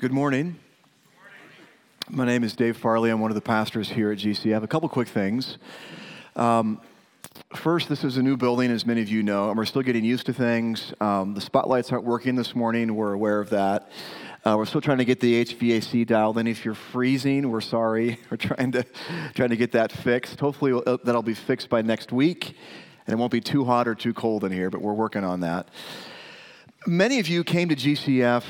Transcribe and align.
Good 0.00 0.12
morning. 0.12 0.58
My 2.08 2.24
name 2.24 2.42
is 2.42 2.56
Dave 2.56 2.78
Farley. 2.78 3.10
I'm 3.10 3.20
one 3.20 3.30
of 3.30 3.34
the 3.34 3.42
pastors 3.42 3.90
here 3.90 4.10
at 4.10 4.16
GC. 4.16 4.46
I 4.46 4.54
have 4.54 4.62
a 4.62 4.66
couple 4.66 4.88
quick 4.88 5.08
things. 5.08 5.58
Um, 6.36 6.80
first, 7.54 7.90
this 7.90 8.02
is 8.02 8.16
a 8.16 8.22
new 8.22 8.38
building, 8.38 8.70
as 8.70 8.86
many 8.86 9.02
of 9.02 9.10
you 9.10 9.22
know, 9.22 9.50
and 9.50 9.58
we're 9.58 9.66
still 9.66 9.82
getting 9.82 10.02
used 10.02 10.24
to 10.24 10.32
things. 10.32 10.94
Um, 11.02 11.34
the 11.34 11.42
spotlights 11.42 11.92
aren't 11.92 12.06
working 12.06 12.34
this 12.34 12.54
morning. 12.54 12.94
We're 12.94 13.12
aware 13.12 13.40
of 13.40 13.50
that. 13.50 13.90
Uh, 14.42 14.54
we're 14.56 14.64
still 14.64 14.80
trying 14.80 14.96
to 14.96 15.04
get 15.04 15.20
the 15.20 15.44
HVAC 15.44 16.06
dialed 16.06 16.38
in. 16.38 16.46
If 16.46 16.64
you're 16.64 16.72
freezing, 16.72 17.50
we're 17.50 17.60
sorry. 17.60 18.18
We're 18.30 18.38
trying 18.38 18.72
to 18.72 18.86
trying 19.34 19.50
to 19.50 19.56
get 19.56 19.72
that 19.72 19.92
fixed. 19.92 20.40
Hopefully, 20.40 20.80
that'll 21.04 21.20
be 21.20 21.34
fixed 21.34 21.68
by 21.68 21.82
next 21.82 22.10
week, 22.10 22.56
and 23.06 23.12
it 23.12 23.16
won't 23.16 23.32
be 23.32 23.42
too 23.42 23.66
hot 23.66 23.86
or 23.86 23.94
too 23.94 24.14
cold 24.14 24.44
in 24.44 24.52
here. 24.52 24.70
But 24.70 24.80
we're 24.80 24.94
working 24.94 25.24
on 25.24 25.40
that. 25.40 25.68
Many 26.86 27.18
of 27.18 27.28
you 27.28 27.44
came 27.44 27.68
to 27.68 27.76
GCF 27.76 28.44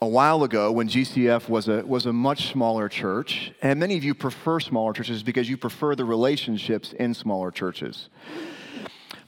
a 0.00 0.06
while 0.06 0.42
ago 0.44 0.70
when 0.70 0.88
GCF 0.88 1.48
was 1.48 1.68
a, 1.68 1.82
was 1.86 2.06
a 2.06 2.12
much 2.12 2.52
smaller 2.52 2.88
church, 2.88 3.52
and 3.62 3.80
many 3.80 3.96
of 3.96 4.04
you 4.04 4.14
prefer 4.14 4.60
smaller 4.60 4.92
churches 4.92 5.22
because 5.22 5.48
you 5.48 5.56
prefer 5.56 5.94
the 5.94 6.04
relationships 6.04 6.92
in 6.92 7.14
smaller 7.14 7.50
churches. 7.50 8.08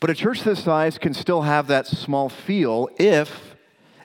But 0.01 0.11
a 0.11 0.15
church 0.15 0.43
this 0.43 0.63
size 0.63 0.99
can 0.99 1.15
still 1.15 1.43
have 1.43 1.67
that 1.69 1.87
small 1.87 2.29
feel 2.29 2.89
if 2.99 3.57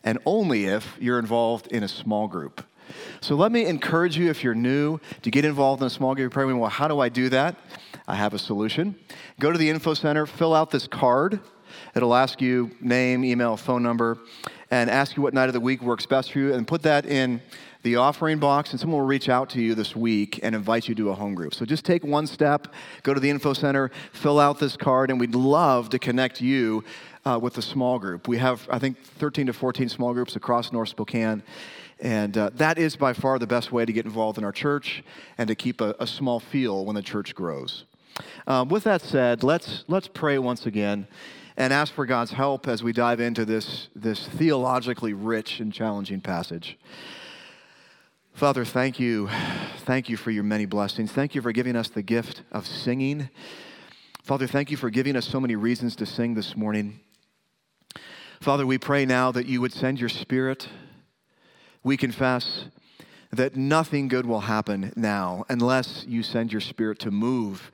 and 0.03 0.17
only 0.26 0.66
if 0.66 0.98
you're 0.99 1.20
involved 1.20 1.67
in 1.67 1.84
a 1.84 1.88
small 1.88 2.27
group. 2.27 2.66
So 3.22 3.36
let 3.36 3.52
me 3.52 3.66
encourage 3.66 4.17
you, 4.17 4.30
if 4.30 4.44
you're 4.44 4.55
new, 4.55 5.00
to 5.22 5.31
get 5.31 5.45
involved 5.45 5.81
in 5.81 5.88
a 5.88 5.89
small 5.89 6.16
group. 6.16 6.34
You're 6.36 6.58
well, 6.58 6.70
how 6.70 6.88
do 6.88 7.00
I 7.00 7.09
do 7.09 7.30
that? 7.30 7.55
I 8.08 8.16
have 8.16 8.34
a 8.34 8.39
solution. 8.39 8.95
Go 9.39 9.52
to 9.52 9.58
the 9.58 9.70
info 9.70 9.94
center, 9.94 10.25
fill 10.25 10.53
out 10.53 10.72
this 10.72 10.88
card. 10.88 11.39
It'll 11.95 12.14
ask 12.14 12.41
you 12.41 12.72
name, 12.81 13.23
email, 13.23 13.55
phone 13.55 13.84
number, 13.84 14.17
and 14.73 14.90
ask 14.90 15.16
you 15.16 15.22
what 15.22 15.36
night 15.36 15.50
of 15.50 15.54
the 15.54 15.59
week 15.59 15.84
works 15.84 16.08
best 16.08 16.32
for 16.32 16.40
you, 16.40 16.52
and 16.52 16.68
put 16.68 16.81
that 16.81 17.05
in 17.05 17.40
the 17.84 17.95
offering 17.98 18.40
box, 18.40 18.72
and 18.72 18.80
someone 18.80 19.00
will 19.00 19.05
reach 19.05 19.30
out 19.30 19.52
to 19.52 19.62
you 19.62 19.76
this 19.76 19.95
week 19.95 20.40
and 20.41 20.55
invite 20.55 20.90
you 20.90 20.95
to 20.95 21.12
a 21.12 21.14
home 21.14 21.36
group. 21.36 21.54
So 21.54 21.64
just 21.64 21.86
take 21.86 22.03
one 22.03 22.25
step, 22.25 22.73
go 23.03 23.14
to 23.14 23.20
the 23.20 23.30
info 23.30 23.53
center, 23.53 23.92
fill 24.14 24.39
out 24.39 24.58
this 24.58 24.75
card, 24.75 25.12
and 25.12 25.20
we'd 25.20 25.36
love 25.36 25.92
to 25.92 26.00
connect 26.00 26.42
you 26.42 26.84
uh, 27.23 27.38
with 27.39 27.56
a 27.59 27.62
small 27.62 28.00
group. 28.00 28.28
We 28.28 28.39
have, 28.39 28.67
I 28.67 28.80
think, 28.80 29.00
13 29.00 29.45
to 29.45 29.53
14 29.53 29.89
small 29.89 30.12
groups 30.12 30.36
across 30.36 30.72
North 30.72 30.90
Spokane. 30.90 31.44
And 32.00 32.36
uh, 32.36 32.50
that 32.56 32.80
is 32.80 32.95
by 32.95 33.14
far 33.14 33.38
the 33.38 33.45
best 33.45 33.72
way 33.72 33.86
to 33.86 33.94
get 33.94 34.06
involved 34.06 34.40
in 34.40 34.44
our 34.44 34.52
church 34.52 35.03
and 35.38 35.47
to 35.50 35.53
keep 35.53 35.81
a, 35.81 35.94
a 36.00 36.08
small 36.08 36.40
feel 36.40 36.84
when 36.84 36.95
the 36.95 37.03
church 37.03 37.36
grows. 37.36 37.84
Um, 38.47 38.69
with 38.69 38.86
that 38.86 39.02
said, 39.02 39.44
let's, 39.44 39.84
let's 39.88 40.08
pray 40.08 40.40
once 40.40 40.66
again 40.66 41.06
and 41.58 41.72
ask 41.72 41.94
for 41.94 42.06
God's 42.06 42.32
help 42.32 42.68
as 42.68 42.84
we 42.84 42.94
dive 42.94 43.20
into 43.20 43.46
this, 43.46 43.90
this 43.96 44.28
theologically 44.28 45.14
rich 45.14 45.59
and 45.59 45.72
challenging 45.72 46.22
passage. 46.22 46.78
Father, 48.34 48.66
thank 48.66 49.00
you. 49.00 49.30
Thank 49.80 50.09
you 50.09 50.18
for 50.18 50.31
your 50.31 50.44
many 50.44 50.66
blessings. 50.66 51.12
Thank 51.12 51.36
you 51.36 51.42
for 51.42 51.52
giving 51.52 51.76
us 51.76 51.90
the 51.90 52.02
gift 52.02 52.42
of 52.52 52.66
singing. 52.66 53.30
Father, 54.24 54.48
thank 54.48 54.72
you 54.72 54.78
for 54.78 54.90
giving 54.90 55.16
us 55.16 55.28
so 55.28 55.40
many 55.40 55.56
reasons 55.56 55.96
to 55.98 56.06
sing 56.06 56.34
this 56.34 56.56
morning. 56.56 57.00
Father, 58.42 58.66
we 58.66 58.78
pray 58.78 59.06
now 59.06 59.31
that 59.31 59.46
you 59.46 59.62
would 59.62 59.74
send 59.74 60.00
your 60.00 60.09
spirit. 60.09 60.68
We 61.84 61.96
confess 61.96 62.66
that 63.31 63.56
nothing 63.56 64.08
good 64.08 64.26
will 64.26 64.42
happen 64.42 64.94
now 64.96 65.46
unless 65.50 66.06
you 66.08 66.24
send 66.24 66.52
your 66.52 66.62
spirit 66.62 67.00
to 67.00 67.12
move 67.12 67.72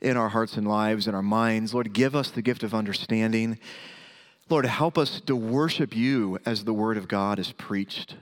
in 0.00 0.16
our 0.16 0.28
hearts 0.28 0.56
and 0.56 0.66
lives 0.66 1.06
and 1.06 1.14
our 1.14 1.22
minds. 1.22 1.74
Lord, 1.74 1.92
give 1.92 2.14
us 2.14 2.30
the 2.30 2.42
gift 2.42 2.62
of 2.62 2.74
understanding. 2.74 3.58
Lord, 4.48 4.66
help 4.66 4.98
us 4.98 5.20
to 5.22 5.36
worship 5.36 5.94
you 5.94 6.38
as 6.44 6.64
the 6.64 6.72
word 6.72 6.96
of 6.96 7.08
God 7.08 7.38
is 7.38 7.52
preached. 7.52 8.16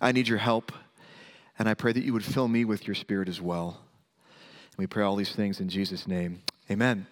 I 0.00 0.12
need 0.12 0.26
your 0.26 0.38
help, 0.38 0.72
and 1.58 1.68
I 1.68 1.74
pray 1.74 1.92
that 1.92 2.02
you 2.02 2.12
would 2.12 2.24
fill 2.24 2.48
me 2.48 2.64
with 2.64 2.86
your 2.86 2.94
spirit 2.94 3.28
as 3.28 3.40
well. 3.40 3.80
And 4.26 4.78
we 4.78 4.86
pray 4.86 5.04
all 5.04 5.16
these 5.16 5.34
things 5.34 5.60
in 5.60 5.68
Jesus' 5.68 6.08
name. 6.08 6.42
Amen. 6.70 7.06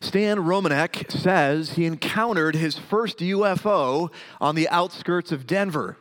Stan 0.00 0.38
Romanek 0.38 1.10
says 1.10 1.72
he 1.72 1.86
encountered 1.86 2.54
his 2.54 2.76
first 2.76 3.18
UFO 3.18 4.12
on 4.40 4.54
the 4.54 4.68
outskirts 4.68 5.32
of 5.32 5.46
Denver. 5.46 5.96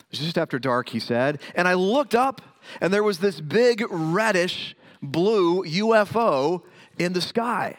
It 0.00 0.12
was 0.12 0.20
just 0.20 0.38
after 0.38 0.58
dark, 0.58 0.88
he 0.88 0.98
said. 1.00 1.40
And 1.54 1.68
I 1.68 1.74
looked 1.74 2.14
up, 2.14 2.40
and 2.80 2.92
there 2.92 3.02
was 3.02 3.18
this 3.18 3.40
big 3.40 3.84
reddish 3.90 4.74
blue 5.02 5.64
UFO 5.64 6.62
in 6.98 7.12
the 7.12 7.20
sky. 7.20 7.76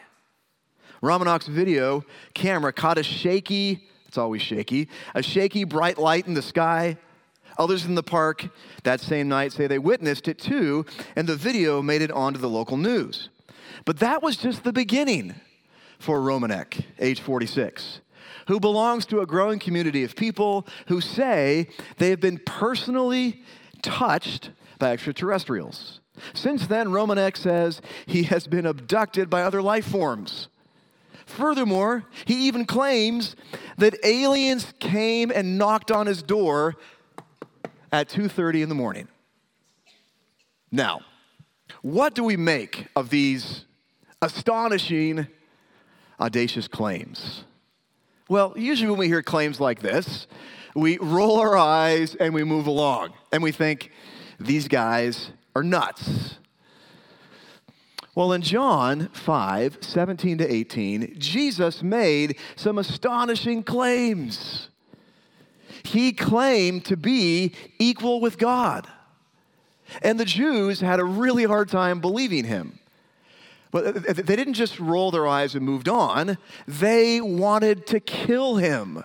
Romanek's 1.02 1.46
video 1.46 2.04
camera 2.34 2.72
caught 2.72 2.98
a 2.98 3.02
shaky, 3.02 3.88
it's 4.06 4.18
always 4.18 4.42
shaky, 4.42 4.88
a 5.14 5.22
shaky 5.22 5.64
bright 5.64 5.98
light 5.98 6.26
in 6.26 6.34
the 6.34 6.42
sky. 6.42 6.96
Others 7.58 7.84
in 7.84 7.94
the 7.94 8.02
park 8.02 8.48
that 8.84 9.00
same 9.00 9.28
night 9.28 9.52
say 9.52 9.66
they 9.66 9.78
witnessed 9.78 10.28
it 10.28 10.38
too, 10.38 10.86
and 11.16 11.28
the 11.28 11.36
video 11.36 11.82
made 11.82 12.02
it 12.02 12.10
onto 12.10 12.38
the 12.38 12.48
local 12.48 12.76
news. 12.76 13.28
But 13.84 13.98
that 13.98 14.22
was 14.22 14.36
just 14.36 14.64
the 14.64 14.72
beginning 14.72 15.34
for 15.98 16.20
Romanek, 16.20 16.84
age 16.98 17.20
46, 17.20 18.00
who 18.46 18.60
belongs 18.60 19.04
to 19.06 19.20
a 19.20 19.26
growing 19.26 19.58
community 19.58 20.04
of 20.04 20.16
people 20.16 20.66
who 20.86 21.00
say 21.00 21.68
they 21.98 22.10
have 22.10 22.20
been 22.20 22.38
personally 22.38 23.42
touched 23.82 24.50
by 24.78 24.92
extraterrestrials. 24.92 26.00
Since 26.34 26.66
then, 26.66 26.88
Romanek 26.88 27.36
says 27.36 27.80
he 28.06 28.24
has 28.24 28.46
been 28.46 28.66
abducted 28.66 29.30
by 29.30 29.42
other 29.42 29.62
life 29.62 29.86
forms. 29.86 30.48
Furthermore, 31.24 32.04
he 32.24 32.48
even 32.48 32.64
claims 32.64 33.36
that 33.78 33.94
aliens 34.04 34.74
came 34.80 35.30
and 35.30 35.56
knocked 35.56 35.90
on 35.90 36.06
his 36.06 36.22
door 36.22 36.74
at 37.92 38.08
2:30 38.08 38.62
in 38.62 38.68
the 38.68 38.74
morning. 38.74 39.08
Now, 40.72 41.00
what 41.82 42.14
do 42.14 42.24
we 42.24 42.36
make 42.36 42.86
of 42.96 43.10
these 43.10 43.64
astonishing, 44.20 45.26
audacious 46.18 46.68
claims? 46.68 47.44
Well, 48.28 48.52
usually 48.56 48.90
when 48.90 48.98
we 48.98 49.06
hear 49.08 49.22
claims 49.22 49.60
like 49.60 49.80
this, 49.80 50.26
we 50.74 50.98
roll 50.98 51.38
our 51.40 51.56
eyes 51.56 52.14
and 52.14 52.34
we 52.34 52.44
move 52.44 52.66
along 52.66 53.12
and 53.32 53.42
we 53.42 53.52
think, 53.52 53.90
these 54.38 54.68
guys 54.68 55.32
are 55.54 55.62
nuts. 55.62 56.36
Well, 58.14 58.32
in 58.32 58.42
John 58.42 59.08
5 59.08 59.78
17 59.80 60.38
to 60.38 60.52
18, 60.52 61.14
Jesus 61.18 61.82
made 61.82 62.36
some 62.56 62.78
astonishing 62.78 63.62
claims. 63.62 64.68
He 65.84 66.12
claimed 66.12 66.84
to 66.86 66.96
be 66.96 67.54
equal 67.78 68.20
with 68.20 68.36
God. 68.36 68.86
And 70.02 70.20
the 70.20 70.24
Jews 70.24 70.80
had 70.80 71.00
a 71.00 71.04
really 71.04 71.44
hard 71.44 71.68
time 71.68 72.00
believing 72.00 72.44
him. 72.44 72.78
But 73.70 74.04
they 74.04 74.36
didn't 74.36 74.54
just 74.54 74.78
roll 74.80 75.10
their 75.10 75.26
eyes 75.26 75.54
and 75.54 75.64
moved 75.64 75.88
on, 75.88 76.38
they 76.66 77.20
wanted 77.20 77.86
to 77.88 78.00
kill 78.00 78.56
him. 78.56 79.04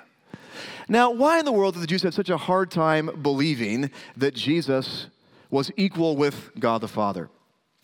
Now, 0.87 1.11
why 1.11 1.39
in 1.39 1.45
the 1.45 1.51
world 1.51 1.73
did 1.73 1.83
the 1.83 1.87
Jews 1.87 2.03
have 2.03 2.13
such 2.13 2.29
a 2.29 2.37
hard 2.37 2.69
time 2.69 3.09
believing 3.21 3.89
that 4.17 4.35
Jesus 4.35 5.07
was 5.55 5.71
equal 5.77 6.17
with 6.17 6.51
God 6.59 6.81
the 6.81 6.87
Father? 6.87 7.29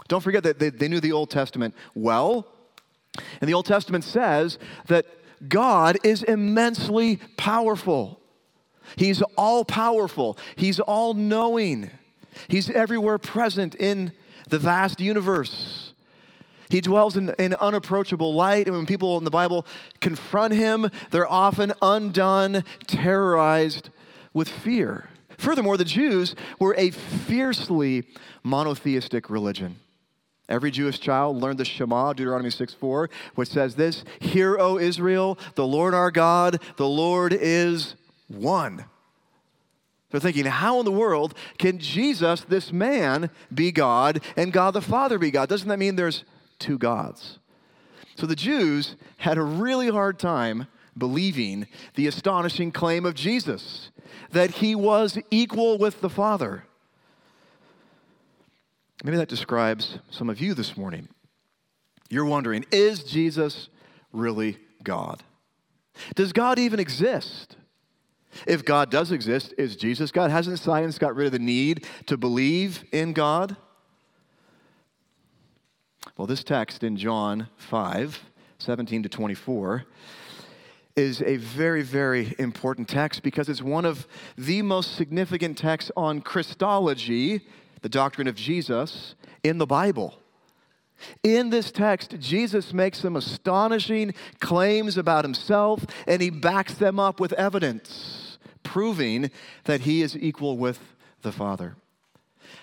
Don't 0.09 0.19
forget 0.19 0.43
that 0.43 0.59
they, 0.59 0.69
they 0.69 0.89
knew 0.89 0.99
the 0.99 1.13
Old 1.13 1.29
Testament 1.29 1.73
well. 1.95 2.45
And 3.39 3.49
the 3.49 3.53
Old 3.53 3.65
Testament 3.65 4.03
says 4.03 4.59
that 4.87 5.05
God 5.47 5.97
is 6.03 6.21
immensely 6.21 7.19
powerful. 7.37 8.19
He's 8.97 9.21
all 9.37 9.63
powerful, 9.63 10.37
He's 10.57 10.81
all 10.81 11.13
knowing, 11.13 11.89
He's 12.49 12.69
everywhere 12.69 13.17
present 13.17 13.73
in 13.75 14.11
the 14.49 14.59
vast 14.59 14.99
universe. 14.99 15.93
He 16.69 16.81
dwells 16.81 17.15
in, 17.15 17.29
in 17.37 17.53
unapproachable 17.53 18.33
light, 18.33 18.67
and 18.67 18.75
when 18.75 18.85
people 18.85 19.17
in 19.17 19.23
the 19.23 19.31
Bible 19.31 19.65
confront 19.99 20.53
him, 20.53 20.89
they're 21.09 21.29
often 21.29 21.73
undone, 21.81 22.63
terrorized 22.87 23.89
with 24.33 24.47
fear. 24.47 25.10
Furthermore, 25.41 25.75
the 25.75 25.83
Jews 25.83 26.35
were 26.59 26.75
a 26.77 26.91
fiercely 26.91 28.03
monotheistic 28.43 29.27
religion. 29.27 29.77
Every 30.47 30.69
Jewish 30.69 30.99
child 30.99 31.37
learned 31.37 31.57
the 31.57 31.65
Shema, 31.65 32.13
Deuteronomy 32.13 32.51
6 32.51 32.75
4, 32.75 33.09
which 33.33 33.49
says 33.49 33.73
this 33.73 34.03
Hear, 34.19 34.59
O 34.59 34.77
Israel, 34.77 35.39
the 35.55 35.65
Lord 35.65 35.95
our 35.95 36.11
God, 36.11 36.61
the 36.77 36.87
Lord 36.87 37.33
is 37.33 37.95
one. 38.27 38.85
They're 40.11 40.19
thinking, 40.19 40.45
how 40.45 40.77
in 40.77 40.85
the 40.85 40.91
world 40.91 41.33
can 41.57 41.79
Jesus, 41.79 42.41
this 42.41 42.71
man, 42.71 43.31
be 43.51 43.71
God 43.71 44.21
and 44.35 44.53
God 44.53 44.75
the 44.75 44.81
Father 44.81 45.17
be 45.17 45.31
God? 45.31 45.49
Doesn't 45.49 45.69
that 45.69 45.79
mean 45.79 45.95
there's 45.95 46.23
two 46.59 46.77
gods. 46.77 47.39
So 48.15 48.27
the 48.27 48.35
Jews 48.35 48.95
had 49.17 49.39
a 49.39 49.43
really 49.43 49.89
hard 49.89 50.19
time 50.19 50.67
believing 50.97 51.67
the 51.95 52.07
astonishing 52.07 52.71
claim 52.71 53.05
of 53.05 53.13
Jesus 53.13 53.91
that 54.31 54.51
he 54.51 54.75
was 54.75 55.17
equal 55.29 55.77
with 55.77 56.01
the 56.01 56.09
Father. 56.09 56.63
Maybe 59.03 59.17
that 59.17 59.29
describes 59.29 59.97
some 60.09 60.29
of 60.29 60.39
you 60.39 60.53
this 60.53 60.77
morning. 60.77 61.07
You're 62.09 62.25
wondering, 62.25 62.65
is 62.71 63.03
Jesus 63.03 63.69
really 64.11 64.57
God? 64.83 65.23
Does 66.15 66.33
God 66.33 66.59
even 66.59 66.79
exist? 66.79 67.55
If 68.47 68.63
God 68.63 68.89
does 68.89 69.11
exist, 69.11 69.53
is 69.57 69.75
Jesus 69.75 70.11
God? 70.11 70.31
Hasn't 70.31 70.59
science 70.59 70.97
got 70.97 71.15
rid 71.15 71.25
of 71.25 71.31
the 71.31 71.39
need 71.39 71.85
to 72.07 72.17
believe 72.17 72.83
in 72.91 73.13
God? 73.13 73.55
Well, 76.17 76.27
this 76.27 76.43
text 76.43 76.83
in 76.83 76.97
John 76.97 77.47
5 77.57 78.25
17 78.59 79.03
to 79.03 79.09
24 79.09 79.85
is 80.95 81.21
a 81.21 81.37
very, 81.37 81.81
very 81.81 82.35
important 82.37 82.87
text 82.87 83.23
because 83.23 83.49
it's 83.49 83.61
one 83.61 83.85
of 83.85 84.07
the 84.37 84.61
most 84.61 84.95
significant 84.95 85.57
texts 85.57 85.91
on 85.95 86.21
Christology, 86.21 87.41
the 87.81 87.89
doctrine 87.89 88.27
of 88.27 88.35
Jesus, 88.35 89.15
in 89.43 89.57
the 89.57 89.65
Bible. 89.65 90.15
In 91.23 91.49
this 91.49 91.71
text, 91.71 92.15
Jesus 92.19 92.73
makes 92.73 92.99
some 92.99 93.15
astonishing 93.15 94.13
claims 94.39 94.97
about 94.97 95.25
himself 95.25 95.85
and 96.07 96.21
he 96.21 96.29
backs 96.29 96.75
them 96.75 96.99
up 96.99 97.19
with 97.19 97.33
evidence, 97.33 98.37
proving 98.63 99.31
that 99.63 99.81
he 99.81 100.01
is 100.01 100.15
equal 100.17 100.57
with 100.57 100.79
the 101.21 101.31
Father. 101.31 101.75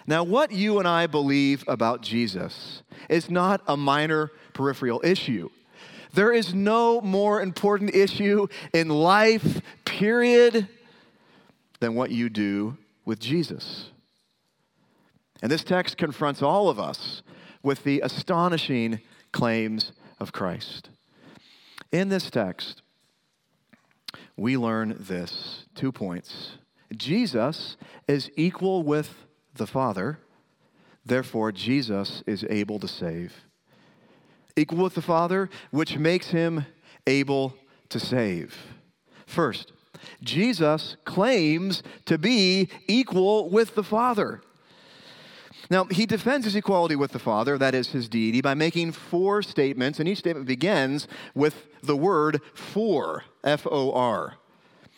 Now, 0.07 0.23
what 0.23 0.53
you 0.53 0.79
and 0.79 0.89
I 0.89 1.07
believe 1.07 1.65
about 1.67 2.03
Jesus 2.03 2.83
is 3.09 3.31
not 3.31 3.61
a 3.67 3.77
minor 3.77 4.31
peripheral 4.55 5.01
issue. 5.05 5.51
There 6.19 6.33
is 6.33 6.53
no 6.53 7.01
more 7.01 7.41
important 7.41 7.95
issue 7.95 8.49
in 8.75 8.89
life, 8.89 9.63
period, 9.85 10.67
than 11.79 11.95
what 11.95 12.11
you 12.11 12.29
do 12.29 12.77
with 13.05 13.21
Jesus. 13.21 13.91
And 15.41 15.49
this 15.49 15.63
text 15.63 15.97
confronts 15.97 16.43
all 16.43 16.69
of 16.69 16.81
us 16.81 17.23
with 17.63 17.85
the 17.85 18.01
astonishing 18.01 18.99
claims 19.31 19.93
of 20.19 20.33
Christ. 20.33 20.91
In 21.93 22.09
this 22.09 22.31
text, 22.31 22.83
we 24.37 24.57
learn 24.57 24.97
this 24.99 25.67
two 25.77 25.93
points. 25.93 26.57
Jesus 26.97 27.77
is 28.09 28.29
equal 28.35 28.83
with 28.83 29.25
the 29.55 29.69
Father, 29.69 30.19
therefore, 31.07 31.53
Jesus 31.53 32.25
is 32.27 32.45
able 32.51 32.81
to 32.81 32.89
save 32.89 33.45
equal 34.59 34.79
with 34.79 34.95
the 34.95 35.03
Father, 35.03 35.49
which 35.71 35.97
makes 35.97 36.29
him 36.29 36.67
able 37.07 37.55
to 37.89 37.99
save. 37.99 38.57
First, 39.27 39.73
Jesus 40.23 40.97
claims 41.05 41.83
to 42.05 42.19
be 42.19 42.69
equal 42.87 43.49
with 43.49 43.75
the 43.75 43.83
Father. 43.83 44.43
Now, 45.71 45.85
he 45.85 46.07
defends 46.07 46.45
his 46.45 46.57
equality 46.57 46.97
with 46.97 47.13
the 47.13 47.19
Father, 47.19 47.59
that 47.59 47.75
is 47.75 47.89
his 47.89 48.09
deity, 48.09 48.41
by 48.41 48.55
making 48.55 48.93
four 48.93 49.43
statements, 49.43 49.99
and 49.99 50.09
each 50.09 50.19
statement 50.19 50.47
begins 50.47 51.09
with 51.35 51.67
the 51.83 51.97
word 51.97 52.41
for, 52.55 53.25
F 53.45 53.67
O 53.71 53.93
R. 53.93 54.35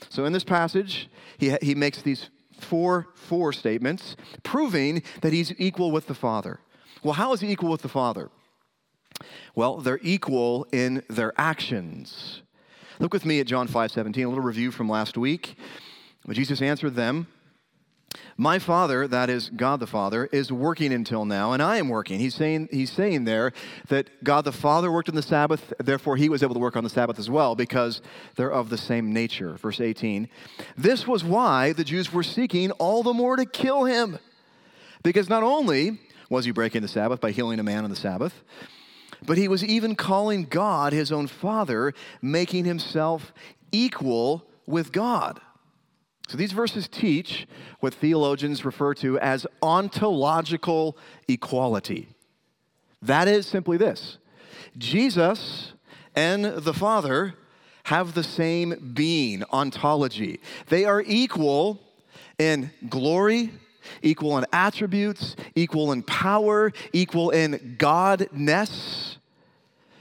So 0.08 0.24
in 0.24 0.32
this 0.32 0.44
passage, 0.44 1.10
he, 1.38 1.56
he 1.60 1.74
makes 1.74 2.02
these 2.02 2.30
four, 2.60 3.08
four 3.14 3.52
statements, 3.52 4.16
proving 4.42 5.02
that 5.22 5.32
he's 5.32 5.52
equal 5.58 5.90
with 5.90 6.06
the 6.06 6.14
Father. 6.14 6.60
Well, 7.02 7.14
how 7.14 7.32
is 7.32 7.40
he 7.40 7.50
equal 7.50 7.70
with 7.70 7.82
the 7.82 7.88
Father? 7.88 8.30
Well, 9.54 9.78
they're 9.78 10.00
equal 10.02 10.66
in 10.72 11.02
their 11.08 11.32
actions. 11.38 12.42
Look 12.98 13.12
with 13.14 13.24
me 13.24 13.40
at 13.40 13.46
John 13.46 13.66
5 13.66 13.90
17, 13.90 14.24
a 14.24 14.28
little 14.28 14.44
review 14.44 14.70
from 14.70 14.88
last 14.88 15.16
week. 15.16 15.56
Jesus 16.28 16.60
answered 16.60 16.94
them, 16.94 17.26
My 18.36 18.58
Father, 18.58 19.08
that 19.08 19.30
is 19.30 19.48
God 19.50 19.80
the 19.80 19.86
Father, 19.86 20.26
is 20.26 20.52
working 20.52 20.92
until 20.92 21.24
now, 21.24 21.52
and 21.52 21.62
I 21.62 21.78
am 21.78 21.88
working. 21.88 22.20
He's 22.20 22.34
saying, 22.34 22.68
he's 22.70 22.92
saying 22.92 23.24
there 23.24 23.52
that 23.88 24.22
God 24.22 24.44
the 24.44 24.52
Father 24.52 24.92
worked 24.92 25.08
on 25.08 25.14
the 25.14 25.22
Sabbath, 25.22 25.72
therefore 25.78 26.16
he 26.16 26.28
was 26.28 26.42
able 26.42 26.54
to 26.54 26.60
work 26.60 26.76
on 26.76 26.84
the 26.84 26.90
Sabbath 26.90 27.18
as 27.18 27.30
well, 27.30 27.56
because 27.56 28.02
they're 28.36 28.52
of 28.52 28.68
the 28.68 28.78
same 28.78 29.12
nature. 29.12 29.54
Verse 29.54 29.80
18. 29.80 30.28
This 30.76 31.06
was 31.06 31.24
why 31.24 31.72
the 31.72 31.84
Jews 31.84 32.12
were 32.12 32.22
seeking 32.22 32.70
all 32.72 33.02
the 33.02 33.14
more 33.14 33.36
to 33.36 33.46
kill 33.46 33.84
him. 33.84 34.18
Because 35.02 35.30
not 35.30 35.42
only 35.42 35.98
was 36.28 36.44
he 36.44 36.50
breaking 36.50 36.82
the 36.82 36.88
Sabbath 36.88 37.20
by 37.20 37.30
healing 37.30 37.58
a 37.58 37.62
man 37.62 37.84
on 37.84 37.90
the 37.90 37.96
Sabbath, 37.96 38.34
but 39.26 39.38
he 39.38 39.48
was 39.48 39.64
even 39.64 39.94
calling 39.94 40.44
God 40.44 40.92
his 40.92 41.12
own 41.12 41.26
father, 41.26 41.92
making 42.22 42.64
himself 42.64 43.32
equal 43.72 44.46
with 44.66 44.92
God. 44.92 45.40
So 46.28 46.36
these 46.36 46.52
verses 46.52 46.86
teach 46.86 47.48
what 47.80 47.92
theologians 47.92 48.64
refer 48.64 48.94
to 48.94 49.18
as 49.18 49.46
ontological 49.62 50.96
equality. 51.26 52.08
That 53.02 53.26
is 53.26 53.46
simply 53.46 53.76
this 53.76 54.18
Jesus 54.78 55.72
and 56.14 56.44
the 56.44 56.74
Father 56.74 57.34
have 57.84 58.14
the 58.14 58.22
same 58.22 58.92
being, 58.94 59.42
ontology. 59.52 60.40
They 60.68 60.84
are 60.84 61.02
equal 61.04 61.80
in 62.38 62.70
glory 62.88 63.52
equal 64.02 64.38
in 64.38 64.46
attributes, 64.52 65.36
equal 65.54 65.92
in 65.92 66.02
power, 66.02 66.72
equal 66.92 67.30
in 67.30 67.76
godness. 67.78 69.16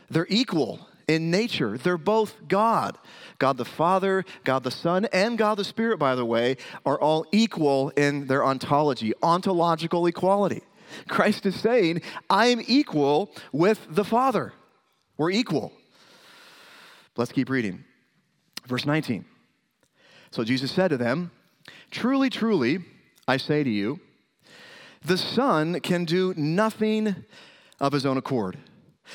They're 0.10 0.28
equal 0.30 0.88
in 1.08 1.32
nature. 1.32 1.78
They're 1.78 1.98
both 1.98 2.36
God. 2.48 2.98
God 3.40 3.58
the 3.58 3.66
Father, 3.66 4.26
God 4.44 4.64
the 4.64 4.72
Son, 4.72 5.06
and 5.06 5.38
God 5.38 5.56
the 5.56 5.64
Spirit, 5.64 5.98
by 5.98 6.16
the 6.16 6.26
way, 6.26 6.58
are 6.86 7.00
all 7.00 7.26
equal 7.32 7.90
in 7.90 8.28
their 8.28 8.46
ontology, 8.46 9.14
ontological 9.24 10.06
equality. 10.06 10.62
Christ 11.08 11.46
is 11.46 11.60
saying, 11.60 12.02
I 12.30 12.48
am 12.48 12.62
equal 12.68 13.32
with 13.52 13.86
the 13.90 14.04
Father. 14.04 14.54
We're 15.18 15.32
equal. 15.32 15.74
Let's 17.16 17.32
keep 17.32 17.50
reading. 17.50 17.84
Verse 18.68 18.86
19. 18.86 19.26
So 20.32 20.44
Jesus 20.44 20.72
said 20.72 20.90
to 20.90 20.98
them, 20.98 21.32
Truly, 21.92 22.30
truly, 22.30 22.80
I 23.30 23.38
say 23.38 23.64
to 23.64 23.70
you, 23.70 24.00
the 25.06 25.18
Son 25.18 25.80
can 25.82 26.04
do 26.04 26.34
nothing 26.36 27.16
of 27.80 27.94
his 27.94 28.04
own 28.04 28.18
accord, 28.18 28.58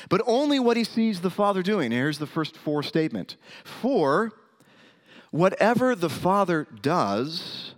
but 0.07 0.21
only 0.25 0.57
what 0.57 0.77
he 0.77 0.85
sees 0.85 1.19
the 1.19 1.29
Father 1.29 1.61
doing. 1.61 1.91
Here's 1.91 2.17
the 2.17 2.25
first 2.25 2.55
four 2.55 2.81
statement. 2.81 3.35
For 3.65 4.31
whatever 5.31 5.95
the 5.95 6.09
Father 6.09 6.65
does, 6.81 7.75